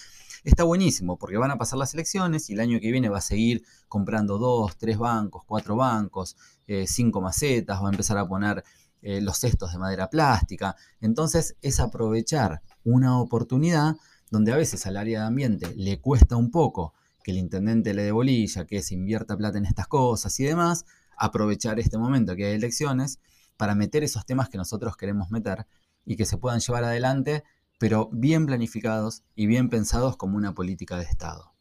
está 0.44 0.64
buenísimo 0.64 1.18
porque 1.18 1.36
van 1.36 1.50
a 1.50 1.58
pasar 1.58 1.78
las 1.78 1.92
elecciones 1.92 2.48
y 2.48 2.54
el 2.54 2.60
año 2.60 2.80
que 2.80 2.90
viene 2.90 3.10
va 3.10 3.18
a 3.18 3.22
seguir 3.22 3.62
comprando 3.86 4.38
dos, 4.38 4.78
tres 4.78 4.96
bancos, 4.96 5.44
cuatro 5.46 5.76
bancos, 5.76 6.36
eh, 6.66 6.86
cinco 6.86 7.20
macetas, 7.20 7.82
va 7.82 7.88
a 7.88 7.90
empezar 7.90 8.16
a 8.18 8.26
poner 8.26 8.64
los 9.02 9.38
cestos 9.38 9.72
de 9.72 9.78
madera 9.78 10.10
plástica. 10.10 10.76
Entonces 11.00 11.56
es 11.62 11.80
aprovechar 11.80 12.60
una 12.84 13.18
oportunidad 13.18 13.96
donde 14.30 14.52
a 14.52 14.56
veces 14.56 14.86
al 14.86 14.96
área 14.96 15.20
de 15.20 15.26
ambiente 15.26 15.74
le 15.76 16.00
cuesta 16.00 16.36
un 16.36 16.50
poco 16.50 16.94
que 17.22 17.32
el 17.32 17.38
intendente 17.38 17.92
le 17.94 18.04
dé 18.04 18.12
bolilla, 18.12 18.64
que 18.64 18.82
se 18.82 18.94
invierta 18.94 19.36
plata 19.36 19.58
en 19.58 19.66
estas 19.66 19.88
cosas 19.88 20.38
y 20.40 20.44
demás, 20.44 20.86
aprovechar 21.18 21.78
este 21.78 21.98
momento 21.98 22.34
que 22.34 22.46
hay 22.46 22.54
elecciones 22.54 23.20
para 23.56 23.74
meter 23.74 24.02
esos 24.02 24.24
temas 24.24 24.48
que 24.48 24.56
nosotros 24.56 24.96
queremos 24.96 25.30
meter 25.30 25.66
y 26.06 26.16
que 26.16 26.24
se 26.24 26.38
puedan 26.38 26.60
llevar 26.60 26.84
adelante, 26.84 27.44
pero 27.78 28.08
bien 28.12 28.46
planificados 28.46 29.22
y 29.34 29.46
bien 29.46 29.68
pensados 29.68 30.16
como 30.16 30.36
una 30.36 30.54
política 30.54 30.96
de 30.96 31.04
Estado. 31.04 31.52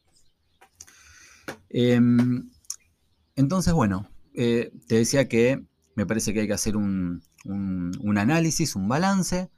Em, 1.68 2.50
entonces, 3.36 3.74
bueno, 3.74 4.08
eh, 4.32 4.72
te 4.86 4.96
decía 4.96 5.28
que 5.28 5.66
me 5.94 6.06
parece 6.06 6.32
que 6.32 6.40
hay 6.40 6.46
que 6.46 6.54
hacer 6.54 6.76
un 6.76 7.22
análisis, 8.16 8.76
un 8.76 8.88
balance, 8.88 9.50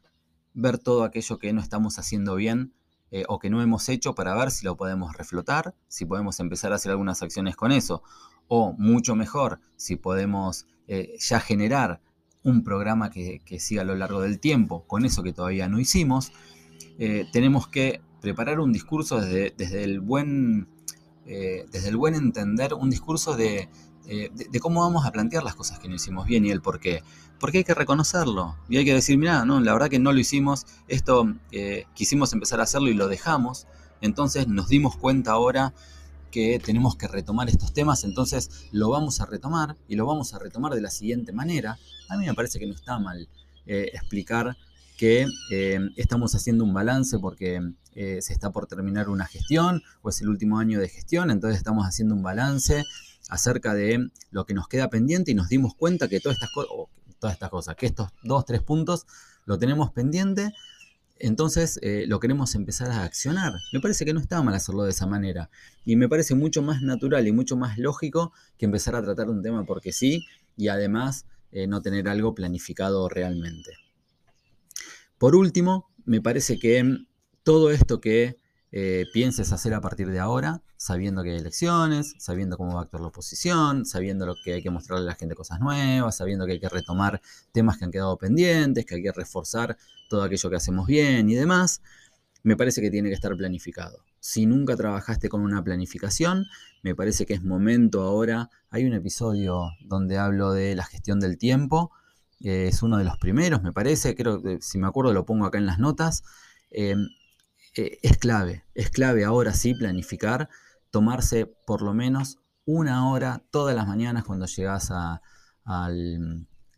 ver 0.54 0.78
todo 0.78 1.04
aquello 1.04 1.38
que 1.38 1.52
no 1.52 1.60
estamos 1.60 1.98
haciendo 1.98 2.34
bien 2.34 2.72
eh, 3.14 3.24
o 3.28 3.38
que 3.38 3.50
no 3.50 3.60
hemos 3.60 3.90
hecho 3.90 4.14
para 4.14 4.34
ver 4.34 4.50
si 4.50 4.64
lo 4.64 4.74
podemos 4.74 5.14
reflotar, 5.14 5.74
si 5.86 6.06
podemos 6.06 6.40
empezar 6.40 6.72
a 6.72 6.76
hacer 6.76 6.92
algunas 6.92 7.20
acciones 7.22 7.56
con 7.56 7.70
eso, 7.70 8.02
o 8.48 8.72
mucho 8.78 9.14
mejor, 9.14 9.60
si 9.76 9.96
podemos 9.96 10.66
eh, 10.88 11.14
ya 11.20 11.38
generar 11.38 12.00
un 12.42 12.64
programa 12.64 13.10
que, 13.10 13.42
siga 13.60 13.82
a 13.82 13.84
lo 13.84 13.94
largo 13.94 14.22
del 14.22 14.40
tiempo 14.40 14.86
con 14.86 15.04
eso 15.04 15.22
que 15.22 15.34
todavía 15.34 15.68
no 15.68 15.78
hicimos. 15.78 16.32
Eh, 16.98 17.26
tenemos 17.32 17.68
que 17.68 18.00
preparar 18.22 18.60
un 18.60 18.72
discurso 18.72 19.20
desde, 19.20 19.84
el, 19.84 20.00
buen, 20.00 20.66
desde 21.26 21.88
el 21.88 21.98
buen 21.98 22.14
entender, 22.14 22.72
un 22.72 22.88
discurso 22.88 23.36
de, 23.36 23.68
eh, 24.06 24.30
de, 24.32 24.60
cómo 24.60 24.80
vamos 24.80 25.06
a 25.06 25.12
plantear 25.12 25.42
las 25.42 25.54
cosas 25.54 25.78
que 25.78 25.88
no 25.88 25.94
hicimos 25.94 26.26
bien 26.26 26.44
y 26.44 26.50
el 26.50 26.60
por 26.60 26.80
qué. 26.80 27.02
Porque 27.38 27.58
hay 27.58 27.64
que 27.64 27.74
reconocerlo 27.74 28.56
y 28.68 28.76
hay 28.76 28.84
que 28.84 28.94
decir, 28.94 29.18
mira, 29.18 29.44
no, 29.44 29.60
la 29.60 29.72
verdad 29.72 29.88
que 29.88 29.98
no 29.98 30.12
lo 30.12 30.18
hicimos, 30.18 30.66
esto 30.88 31.34
quisimos 31.94 32.32
empezar 32.32 32.60
a 32.60 32.64
hacerlo 32.64 32.88
y 32.88 32.94
lo 32.94 33.08
dejamos, 33.08 33.66
entonces 34.00 34.46
nos 34.46 34.68
dimos 34.68 34.96
cuenta 34.96 35.32
ahora 35.32 35.74
que 36.30 36.60
tenemos 36.60 36.94
que 36.96 37.08
retomar 37.08 37.48
estos 37.48 37.72
temas, 37.72 38.04
entonces 38.04 38.68
lo 38.70 38.90
vamos 38.90 39.20
a 39.20 39.26
retomar 39.26 39.76
y 39.88 39.96
lo 39.96 40.06
vamos 40.06 40.34
a 40.34 40.38
retomar 40.38 40.72
de 40.72 40.80
la 40.82 40.90
siguiente 40.90 41.32
manera. 41.32 41.78
A 42.08 42.16
mí 42.16 42.26
me 42.26 42.34
parece 42.34 42.60
que 42.60 42.66
no 42.66 42.74
está 42.74 42.98
mal 43.00 43.28
explicar 43.66 44.56
que 45.02 45.26
eh, 45.50 45.80
estamos 45.96 46.34
haciendo 46.36 46.62
un 46.62 46.72
balance 46.72 47.18
porque 47.18 47.60
eh, 47.96 48.18
se 48.20 48.32
está 48.32 48.52
por 48.52 48.68
terminar 48.68 49.08
una 49.08 49.26
gestión 49.26 49.82
o 50.00 50.10
es 50.10 50.20
el 50.20 50.28
último 50.28 50.60
año 50.60 50.78
de 50.78 50.88
gestión, 50.88 51.32
entonces 51.32 51.58
estamos 51.58 51.86
haciendo 51.86 52.14
un 52.14 52.22
balance 52.22 52.84
acerca 53.28 53.74
de 53.74 54.10
lo 54.30 54.46
que 54.46 54.54
nos 54.54 54.68
queda 54.68 54.90
pendiente 54.90 55.30
y 55.30 55.34
nos 55.34 55.48
dimos 55.48 55.74
cuenta 55.74 56.08
que 56.08 56.20
todas 56.20 56.36
estas, 56.36 56.50
todas 57.18 57.34
estas 57.34 57.50
cosas, 57.50 57.76
que 57.76 57.86
estos 57.86 58.08
dos, 58.22 58.44
tres 58.44 58.62
puntos 58.62 59.06
lo 59.44 59.58
tenemos 59.58 59.92
pendiente, 59.92 60.52
entonces 61.18 61.78
eh, 61.82 62.04
lo 62.08 62.18
queremos 62.20 62.54
empezar 62.54 62.90
a 62.90 63.04
accionar. 63.04 63.54
Me 63.72 63.80
parece 63.80 64.04
que 64.04 64.12
no 64.12 64.20
está 64.20 64.42
mal 64.42 64.54
hacerlo 64.54 64.84
de 64.84 64.90
esa 64.90 65.06
manera 65.06 65.50
y 65.84 65.96
me 65.96 66.08
parece 66.08 66.34
mucho 66.34 66.62
más 66.62 66.82
natural 66.82 67.26
y 67.26 67.32
mucho 67.32 67.56
más 67.56 67.78
lógico 67.78 68.32
que 68.58 68.66
empezar 68.66 68.96
a 68.96 69.02
tratar 69.02 69.30
un 69.30 69.42
tema 69.42 69.64
porque 69.64 69.92
sí 69.92 70.24
y 70.56 70.68
además 70.68 71.26
no 71.68 71.82
tener 71.82 72.08
algo 72.08 72.34
planificado 72.34 73.10
realmente. 73.10 73.72
Por 75.18 75.36
último, 75.36 75.90
me 76.04 76.20
parece 76.20 76.58
que 76.58 77.06
todo 77.44 77.70
esto 77.70 78.00
que 78.00 78.41
eh, 78.72 79.04
pienses 79.12 79.52
hacer 79.52 79.74
a 79.74 79.80
partir 79.80 80.10
de 80.10 80.18
ahora, 80.18 80.62
sabiendo 80.76 81.22
que 81.22 81.30
hay 81.30 81.36
elecciones, 81.36 82.14
sabiendo 82.18 82.56
cómo 82.56 82.74
va 82.74 82.80
a 82.80 82.82
actuar 82.84 83.02
la 83.02 83.08
oposición, 83.08 83.84
sabiendo 83.84 84.26
lo 84.26 84.34
que 84.42 84.54
hay 84.54 84.62
que 84.62 84.70
mostrarle 84.70 85.04
a 85.04 85.08
la 85.08 85.14
gente 85.14 85.34
cosas 85.34 85.60
nuevas, 85.60 86.16
sabiendo 86.16 86.46
que 86.46 86.52
hay 86.52 86.60
que 86.60 86.68
retomar 86.68 87.20
temas 87.52 87.78
que 87.78 87.84
han 87.84 87.90
quedado 87.90 88.16
pendientes, 88.16 88.86
que 88.86 88.96
hay 88.96 89.02
que 89.02 89.12
reforzar 89.12 89.76
todo 90.08 90.22
aquello 90.22 90.50
que 90.50 90.56
hacemos 90.56 90.86
bien 90.86 91.28
y 91.28 91.34
demás, 91.34 91.82
me 92.42 92.56
parece 92.56 92.80
que 92.80 92.90
tiene 92.90 93.08
que 93.08 93.14
estar 93.14 93.36
planificado. 93.36 94.04
Si 94.20 94.46
nunca 94.46 94.74
trabajaste 94.76 95.28
con 95.28 95.42
una 95.42 95.62
planificación, 95.62 96.46
me 96.82 96.94
parece 96.94 97.26
que 97.26 97.34
es 97.34 97.42
momento 97.42 98.02
ahora. 98.02 98.50
Hay 98.70 98.84
un 98.84 98.94
episodio 98.94 99.70
donde 99.84 100.18
hablo 100.18 100.52
de 100.52 100.74
la 100.74 100.84
gestión 100.84 101.20
del 101.20 101.38
tiempo 101.38 101.92
es 102.42 102.82
uno 102.82 102.98
de 102.98 103.04
los 103.04 103.18
primeros, 103.18 103.62
me 103.62 103.72
parece, 103.72 104.14
creo 104.16 104.42
que 104.42 104.60
si 104.60 104.78
me 104.78 104.86
acuerdo 104.86 105.12
lo 105.12 105.24
pongo 105.24 105.46
acá 105.46 105.58
en 105.58 105.66
las 105.66 105.78
notas. 105.78 106.24
Em, 106.70 107.08
eh, 107.74 107.98
es 108.02 108.18
clave, 108.18 108.64
es 108.74 108.90
clave 108.90 109.24
ahora 109.24 109.54
sí 109.54 109.74
planificar, 109.74 110.50
tomarse 110.90 111.46
por 111.46 111.80
lo 111.80 111.94
menos 111.94 112.38
una 112.66 113.10
hora 113.10 113.42
todas 113.50 113.74
las 113.74 113.86
mañanas 113.86 114.24
cuando 114.24 114.46
llegas 114.46 114.90
a, 114.90 115.22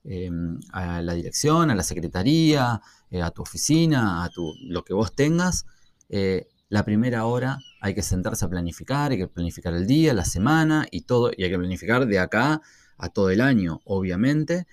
em, 0.05 0.61
a 0.73 1.03
la 1.03 1.15
dirección, 1.15 1.71
a 1.71 1.75
la 1.75 1.83
secretaría, 1.83 2.81
eh, 3.11 3.23
a 3.23 3.31
tu 3.31 3.43
oficina, 3.43 4.25
a 4.25 4.29
tu, 4.29 4.53
lo 4.63 4.85
que 4.85 4.95
vos 4.95 5.15
tengas. 5.15 5.67
Eh, 6.09 6.49
la 6.69 6.85
primera 6.85 7.25
hora 7.27 7.59
hay 7.81 7.95
que 7.95 8.03
sentarse 8.03 8.45
a 8.45 8.49
planificar, 8.49 9.11
hay 9.11 9.19
que 9.19 9.29
planificar 9.29 9.75
el 9.75 9.87
día, 9.87 10.15
la 10.15 10.25
semana 10.25 10.87
y 10.91 11.03
todo, 11.03 11.33
y 11.37 11.43
hay 11.45 11.51
que 11.51 11.59
planificar 11.59 12.07
de 12.07 12.19
acá 12.21 12.63
a 12.99 13.09
todo 13.09 13.31
el 13.31 13.41
año, 13.41 13.81
obviamente, 13.85 14.67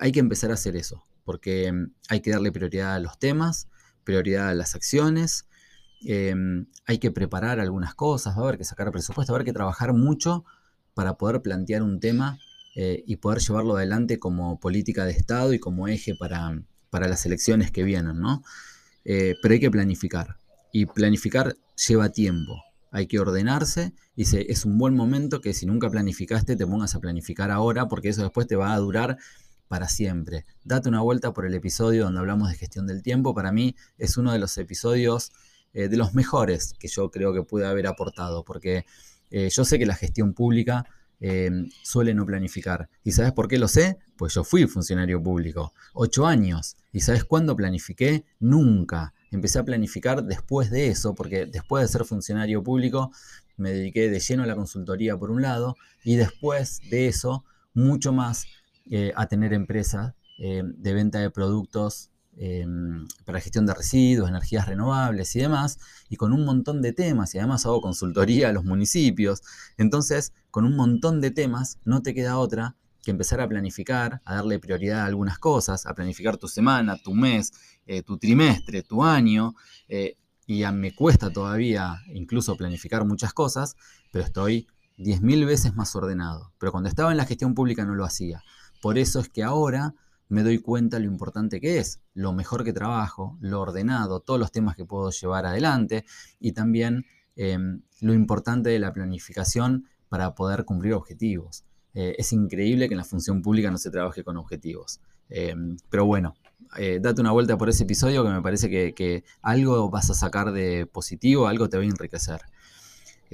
hay 0.00 0.12
que 0.12 0.20
empezar 0.20 0.50
a 0.50 0.54
hacer 0.54 0.76
eso, 0.76 1.04
porque 1.24 1.72
mm, 1.72 1.92
hay 2.08 2.20
que 2.20 2.30
darle 2.30 2.52
prioridad 2.52 2.94
a 2.94 3.00
los 3.00 3.18
temas, 3.18 3.68
prioridad 4.04 4.48
a 4.50 4.54
las 4.54 4.74
acciones, 4.74 5.46
em, 6.06 6.66
hay 6.86 6.98
que 6.98 7.10
preparar 7.10 7.60
algunas 7.60 7.94
cosas, 7.94 8.36
va 8.36 8.40
a 8.40 8.44
haber 8.44 8.58
que 8.58 8.64
sacar 8.64 8.90
presupuesto, 8.90 9.32
va 9.32 9.36
a 9.36 9.38
haber 9.38 9.46
que 9.46 9.52
trabajar 9.52 9.92
mucho 9.92 10.44
para 10.94 11.14
poder 11.14 11.42
plantear 11.42 11.82
un 11.82 12.00
tema 12.00 12.38
eh, 12.74 13.02
y 13.06 13.16
poder 13.16 13.40
llevarlo 13.40 13.76
adelante 13.76 14.18
como 14.18 14.58
política 14.58 15.04
de 15.04 15.12
Estado 15.12 15.52
y 15.52 15.58
como 15.58 15.88
eje 15.88 16.14
para, 16.14 16.62
para 16.90 17.08
las 17.08 17.26
elecciones 17.26 17.70
que 17.70 17.82
vienen, 17.84 18.20
¿no? 18.20 18.42
Eh, 19.04 19.34
pero 19.42 19.54
hay 19.54 19.60
que 19.60 19.70
planificar. 19.70 20.36
Y 20.72 20.86
planificar 20.86 21.56
lleva 21.86 22.10
tiempo. 22.10 22.62
Hay 22.90 23.06
que 23.06 23.18
ordenarse 23.18 23.94
y 24.14 24.22
es 24.22 24.64
un 24.66 24.76
buen 24.76 24.94
momento 24.94 25.40
que 25.40 25.54
si 25.54 25.64
nunca 25.64 25.88
planificaste 25.88 26.56
te 26.56 26.66
pongas 26.66 26.94
a 26.94 27.00
planificar 27.00 27.50
ahora 27.50 27.88
porque 27.88 28.10
eso 28.10 28.22
después 28.22 28.46
te 28.46 28.56
va 28.56 28.74
a 28.74 28.78
durar 28.78 29.16
para 29.68 29.88
siempre. 29.88 30.44
Date 30.64 30.90
una 30.90 31.00
vuelta 31.00 31.32
por 31.32 31.46
el 31.46 31.54
episodio 31.54 32.04
donde 32.04 32.20
hablamos 32.20 32.50
de 32.50 32.56
gestión 32.56 32.86
del 32.86 33.02
tiempo. 33.02 33.34
Para 33.34 33.52
mí 33.52 33.74
es 33.96 34.18
uno 34.18 34.32
de 34.32 34.38
los 34.38 34.58
episodios 34.58 35.32
eh, 35.74 35.88
de 35.88 35.96
los 35.96 36.12
mejores 36.12 36.74
que 36.78 36.88
yo 36.88 37.10
creo 37.10 37.32
que 37.32 37.42
pude 37.42 37.66
haber 37.66 37.86
aportado, 37.86 38.44
porque 38.44 38.84
eh, 39.30 39.48
yo 39.48 39.64
sé 39.64 39.78
que 39.78 39.86
la 39.86 39.94
gestión 39.94 40.34
pública 40.34 40.84
eh, 41.18 41.50
suele 41.82 42.12
no 42.12 42.26
planificar. 42.26 42.90
¿Y 43.04 43.12
sabes 43.12 43.32
por 43.32 43.48
qué 43.48 43.58
lo 43.58 43.68
sé? 43.68 43.98
Pues 44.18 44.34
yo 44.34 44.44
fui 44.44 44.66
funcionario 44.66 45.22
público, 45.22 45.72
ocho 45.94 46.26
años. 46.26 46.76
¿Y 46.92 47.00
sabes 47.00 47.24
cuándo 47.24 47.56
planifiqué? 47.56 48.26
Nunca. 48.38 49.14
Empecé 49.30 49.60
a 49.60 49.64
planificar 49.64 50.24
después 50.24 50.70
de 50.70 50.88
eso, 50.88 51.14
porque 51.14 51.46
después 51.46 51.82
de 51.82 51.88
ser 51.88 52.04
funcionario 52.04 52.62
público 52.62 53.10
me 53.56 53.72
dediqué 53.72 54.10
de 54.10 54.20
lleno 54.20 54.42
a 54.42 54.46
la 54.46 54.56
consultoría 54.56 55.16
por 55.16 55.30
un 55.30 55.40
lado, 55.40 55.76
y 56.04 56.16
después 56.16 56.80
de 56.90 57.08
eso, 57.08 57.44
mucho 57.72 58.12
más 58.12 58.46
a 59.14 59.26
tener 59.26 59.52
empresas 59.52 60.14
de 60.38 60.92
venta 60.92 61.20
de 61.20 61.30
productos 61.30 62.11
eh, 62.36 62.66
para 63.24 63.40
gestión 63.40 63.66
de 63.66 63.74
residuos, 63.74 64.28
energías 64.28 64.66
renovables 64.66 65.34
y 65.36 65.40
demás, 65.40 65.78
y 66.08 66.16
con 66.16 66.32
un 66.32 66.44
montón 66.44 66.82
de 66.82 66.92
temas, 66.92 67.34
y 67.34 67.38
además 67.38 67.66
hago 67.66 67.80
consultoría 67.80 68.48
a 68.48 68.52
los 68.52 68.64
municipios. 68.64 69.42
Entonces, 69.76 70.32
con 70.50 70.64
un 70.64 70.76
montón 70.76 71.20
de 71.20 71.30
temas, 71.30 71.78
no 71.84 72.02
te 72.02 72.14
queda 72.14 72.38
otra 72.38 72.76
que 73.02 73.10
empezar 73.10 73.40
a 73.40 73.48
planificar, 73.48 74.22
a 74.24 74.36
darle 74.36 74.58
prioridad 74.58 75.00
a 75.00 75.06
algunas 75.06 75.38
cosas, 75.38 75.86
a 75.86 75.94
planificar 75.94 76.36
tu 76.36 76.46
semana, 76.46 76.96
tu 76.96 77.14
mes, 77.14 77.52
tu 78.06 78.16
trimestre, 78.16 78.84
tu 78.84 79.02
año, 79.02 79.54
y 80.46 80.64
me 80.72 80.94
cuesta 80.94 81.30
todavía 81.30 81.96
incluso 82.14 82.56
planificar 82.56 83.04
muchas 83.04 83.32
cosas, 83.32 83.76
pero 84.12 84.24
estoy 84.24 84.68
10.000 84.98 85.46
veces 85.46 85.74
más 85.74 85.96
ordenado. 85.96 86.52
Pero 86.58 86.70
cuando 86.70 86.88
estaba 86.88 87.10
en 87.10 87.16
la 87.16 87.24
gestión 87.24 87.54
pública 87.54 87.84
no 87.84 87.94
lo 87.94 88.04
hacía. 88.04 88.42
Por 88.80 88.98
eso 88.98 89.18
es 89.20 89.28
que 89.28 89.42
ahora 89.42 89.94
me 90.32 90.42
doy 90.42 90.58
cuenta 90.58 90.98
lo 90.98 91.04
importante 91.04 91.60
que 91.60 91.78
es, 91.78 92.00
lo 92.14 92.32
mejor 92.32 92.64
que 92.64 92.72
trabajo, 92.72 93.36
lo 93.40 93.60
ordenado, 93.60 94.20
todos 94.20 94.40
los 94.40 94.50
temas 94.50 94.76
que 94.76 94.86
puedo 94.86 95.10
llevar 95.10 95.44
adelante 95.44 96.06
y 96.40 96.52
también 96.52 97.04
em, 97.36 97.82
lo 98.00 98.14
importante 98.14 98.70
de 98.70 98.78
la 98.78 98.94
planificación 98.94 99.86
para 100.08 100.34
poder 100.34 100.64
cumplir 100.64 100.94
objetivos. 100.94 101.64
Eh, 101.92 102.14
es 102.16 102.32
increíble 102.32 102.88
que 102.88 102.94
en 102.94 102.98
la 102.98 103.04
función 103.04 103.42
pública 103.42 103.70
no 103.70 103.76
se 103.76 103.90
trabaje 103.90 104.24
con 104.24 104.38
objetivos. 104.38 105.00
Em, 105.28 105.76
pero 105.90 106.06
bueno, 106.06 106.34
eh, 106.78 106.98
date 107.00 107.20
una 107.20 107.32
vuelta 107.32 107.58
por 107.58 107.68
ese 107.68 107.84
episodio 107.84 108.24
que 108.24 108.30
me 108.30 108.40
parece 108.40 108.70
que 108.70 109.24
algo 109.42 109.90
vas 109.90 110.08
a 110.08 110.14
sacar 110.14 110.52
de 110.52 110.86
positivo, 110.86 111.46
algo 111.46 111.68
te 111.68 111.76
va 111.76 111.82
a 111.82 111.86
enriquecer. 111.86 112.40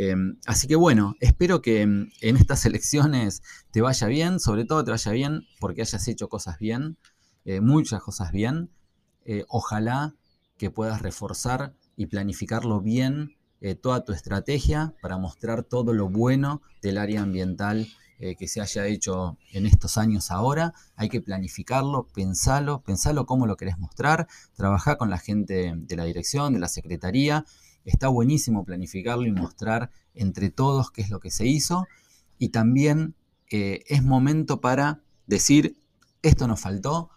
Em, 0.00 0.38
así 0.46 0.68
que 0.68 0.76
bueno, 0.76 1.16
espero 1.18 1.60
que 1.60 1.82
em, 1.82 2.10
en 2.20 2.36
estas 2.36 2.64
elecciones 2.64 3.42
te 3.72 3.80
vaya 3.80 4.06
bien, 4.06 4.38
sobre 4.38 4.64
todo 4.64 4.84
te 4.84 4.92
vaya 4.92 5.10
bien 5.10 5.42
porque 5.58 5.80
hayas 5.80 6.06
hecho 6.06 6.28
cosas 6.28 6.60
bien, 6.60 6.96
eh, 7.44 7.60
muchas 7.60 8.00
cosas 8.00 8.30
bien. 8.30 8.70
Eh, 9.24 9.44
ojalá 9.48 10.14
que 10.56 10.70
puedas 10.70 11.02
reforzar 11.02 11.74
y 11.96 12.06
planificarlo 12.06 12.80
bien 12.80 13.34
eh, 13.60 13.74
toda 13.74 14.04
tu 14.04 14.12
estrategia 14.12 14.94
para 15.02 15.18
mostrar 15.18 15.64
todo 15.64 15.92
lo 15.92 16.08
bueno 16.08 16.62
del 16.80 16.96
área 16.96 17.22
ambiental 17.22 17.88
que 18.36 18.48
se 18.48 18.60
haya 18.60 18.84
hecho 18.88 19.38
en 19.52 19.64
estos 19.64 19.96
años 19.96 20.32
ahora. 20.32 20.74
Hay 20.96 21.08
que 21.08 21.20
planificarlo, 21.20 22.08
pensarlo, 22.12 22.82
pensarlo 22.82 23.26
cómo 23.26 23.46
lo 23.46 23.56
querés 23.56 23.78
mostrar, 23.78 24.26
trabajar 24.56 24.96
con 24.96 25.08
la 25.08 25.18
gente 25.18 25.72
de 25.76 25.96
la 25.96 26.02
dirección, 26.02 26.52
de 26.52 26.58
la 26.58 26.66
secretaría 26.66 27.44
Está 27.84 28.08
buenísimo 28.08 28.64
planificarlo 28.64 29.26
y 29.26 29.32
mostrar 29.32 29.90
entre 30.14 30.50
todos 30.50 30.90
qué 30.90 31.02
es 31.02 31.10
lo 31.10 31.20
que 31.20 31.30
se 31.30 31.46
hizo. 31.46 31.86
Y 32.38 32.50
también 32.50 33.14
eh, 33.50 33.84
es 33.88 34.02
momento 34.02 34.60
para 34.60 35.00
decir, 35.26 35.76
esto 36.22 36.46
nos 36.46 36.60
faltó, 36.60 37.10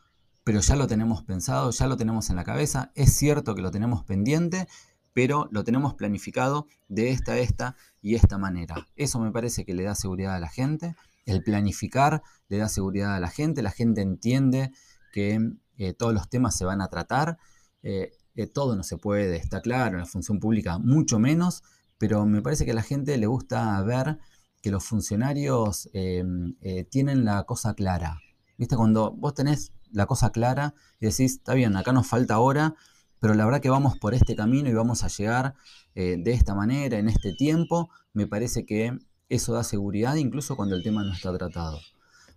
pero 0.43 0.59
ya 0.59 0.75
lo 0.75 0.87
tenemos 0.87 1.23
pensado, 1.23 1.71
ya 1.71 1.87
lo 1.87 1.97
tenemos 1.97 2.29
en 2.29 2.35
la 2.35 2.43
cabeza. 2.43 2.91
Es 2.95 3.13
cierto 3.13 3.55
que 3.55 3.61
lo 3.61 3.71
tenemos 3.71 4.03
pendiente, 4.03 4.67
pero 5.13 5.47
lo 5.51 5.63
tenemos 5.63 5.93
planificado 5.93 6.67
de 6.87 7.11
esta, 7.11 7.37
esta 7.37 7.75
y 8.01 8.15
esta 8.15 8.37
manera. 8.37 8.87
Eso 8.95 9.19
me 9.19 9.31
parece 9.31 9.65
que 9.65 9.73
le 9.73 9.83
da 9.83 9.95
seguridad 9.95 10.35
a 10.35 10.39
la 10.39 10.49
gente. 10.49 10.95
El 11.25 11.43
planificar 11.43 12.23
le 12.47 12.57
da 12.57 12.69
seguridad 12.69 13.15
a 13.15 13.19
la 13.19 13.29
gente. 13.29 13.61
La 13.61 13.71
gente 13.71 14.01
entiende 14.01 14.71
que 15.11 15.39
eh, 15.77 15.93
todos 15.93 16.13
los 16.13 16.29
temas 16.29 16.55
se 16.57 16.65
van 16.65 16.81
a 16.81 16.87
tratar. 16.87 17.37
Eh, 17.83 18.11
todo 18.53 18.75
no 18.75 18.83
se 18.83 18.97
puede, 18.97 19.37
está 19.37 19.61
claro, 19.61 19.95
en 19.95 20.01
la 20.01 20.05
función 20.05 20.39
pública 20.39 20.77
mucho 20.77 21.19
menos, 21.19 21.63
pero 21.97 22.25
me 22.25 22.41
parece 22.41 22.65
que 22.65 22.71
a 22.71 22.75
la 22.75 22.83
gente 22.83 23.17
le 23.17 23.27
gusta 23.27 23.81
ver 23.83 24.17
que 24.61 24.71
los 24.71 24.83
funcionarios 24.83 25.89
em, 25.93 26.55
eh, 26.61 26.83
tienen 26.83 27.25
la 27.25 27.43
cosa 27.43 27.73
clara. 27.73 28.19
¿Viste? 28.57 28.75
Cuando 28.75 29.11
vos 29.11 29.33
tenés 29.33 29.73
la 29.91 30.05
cosa 30.05 30.31
clara 30.31 30.73
y 30.99 31.07
decís, 31.07 31.33
está 31.33 31.53
bien, 31.53 31.75
acá 31.75 31.91
nos 31.91 32.07
falta 32.07 32.35
ahora, 32.35 32.75
pero 33.19 33.33
la 33.33 33.45
verdad 33.45 33.61
que 33.61 33.69
vamos 33.69 33.97
por 33.97 34.13
este 34.13 34.35
camino 34.35 34.69
y 34.69 34.73
vamos 34.73 35.03
a 35.03 35.07
llegar 35.07 35.55
eh, 35.95 36.17
de 36.19 36.31
esta 36.31 36.55
manera, 36.55 36.97
en 36.97 37.09
este 37.09 37.33
tiempo, 37.33 37.89
me 38.13 38.27
parece 38.27 38.65
que 38.65 38.97
eso 39.29 39.53
da 39.53 39.63
seguridad 39.63 40.15
incluso 40.15 40.55
cuando 40.55 40.75
el 40.75 40.83
tema 40.83 41.03
no 41.03 41.13
está 41.13 41.35
tratado. 41.37 41.79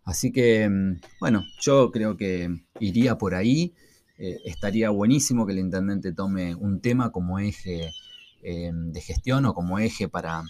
Así 0.04 0.32
que, 0.32 0.68
mm, 0.68 1.00
bueno, 1.20 1.44
yo 1.60 1.90
creo 1.90 2.16
que 2.16 2.48
iría 2.80 3.16
por 3.18 3.34
ahí. 3.34 3.74
Eh, 4.16 4.38
estaría 4.44 4.90
buenísimo 4.90 5.46
que 5.46 5.52
el 5.52 5.58
intendente 5.58 6.12
tome 6.12 6.54
un 6.54 6.80
tema 6.80 7.10
como 7.10 7.38
eje 7.38 7.90
eh, 8.42 8.70
de 8.72 9.00
gestión 9.00 9.44
o 9.46 9.54
como 9.54 9.78
eje 9.78 10.08
para, 10.08 10.44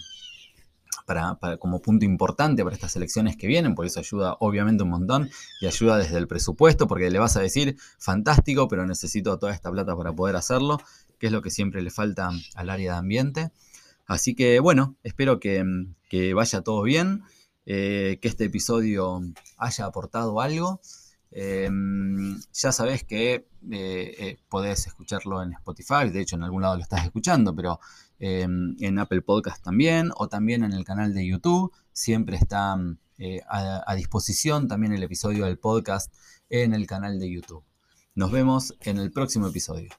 para, 1.05 1.57
como 1.57 1.81
punto 1.81 2.05
importante 2.05 2.63
para 2.63 2.75
estas 2.75 2.95
elecciones 2.95 3.37
que 3.37 3.47
vienen, 3.47 3.75
por 3.75 3.85
eso 3.85 3.99
ayuda 3.99 4.37
obviamente 4.39 4.83
un 4.83 4.89
montón 4.89 5.29
y 5.61 5.67
ayuda 5.67 5.97
desde 5.97 6.17
el 6.17 6.27
presupuesto, 6.27 6.87
porque 6.87 7.09
le 7.09 7.19
vas 7.19 7.37
a 7.37 7.41
decir, 7.41 7.77
fantástico, 7.97 8.67
pero 8.67 8.85
necesito 8.85 9.37
toda 9.39 9.53
esta 9.53 9.71
plata 9.71 9.95
para 9.95 10.13
poder 10.13 10.35
hacerlo, 10.35 10.79
que 11.19 11.27
es 11.27 11.31
lo 11.31 11.41
que 11.41 11.49
siempre 11.49 11.81
le 11.81 11.89
falta 11.89 12.31
al 12.55 12.69
área 12.69 12.93
de 12.93 12.97
ambiente. 12.97 13.51
Así 14.07 14.35
que 14.35 14.59
bueno, 14.59 14.95
espero 15.03 15.39
que, 15.39 15.63
vaya 16.35 16.61
todo 16.61 16.83
bien, 16.83 17.23
eh, 17.65 18.19
que 18.21 18.27
este 18.27 18.45
episodio 18.45 19.21
haya 19.57 19.85
aportado 19.85 20.39
algo. 20.41 20.81
Em, 21.37 22.39
ya 22.53 22.71
sabes 22.71 23.03
que 23.03 23.33
eh, 23.33 23.45
eh, 23.69 24.39
podés 24.47 24.87
escucharlo 24.87 25.43
en 25.43 25.51
Spotify, 25.51 26.09
de 26.09 26.21
hecho 26.21 26.37
en 26.37 26.43
algún 26.43 26.61
lado 26.61 26.77
lo 26.77 26.81
estás 26.81 27.03
escuchando, 27.03 27.53
pero 27.53 27.81
em, 28.19 28.77
en 28.79 28.99
Apple 28.99 29.21
Podcast 29.21 29.61
también, 29.61 30.11
o 30.15 30.29
también 30.29 30.63
en 30.63 30.71
el 30.71 30.85
canal 30.85 31.13
de 31.13 31.27
YouTube. 31.27 31.73
Siempre 31.91 32.37
está 32.37 32.77
eh, 33.17 33.41
a 33.49 33.95
disposición 33.95 34.69
también 34.69 34.93
el 34.93 35.03
episodio 35.03 35.43
del 35.43 35.59
podcast 35.59 36.13
en 36.49 36.73
el 36.73 36.87
canal 36.87 37.19
de 37.19 37.29
YouTube. 37.29 37.65
Nos 38.15 38.31
vemos 38.31 38.73
en 38.79 38.97
el 38.97 39.11
próximo 39.11 39.47
episodio. 39.47 39.89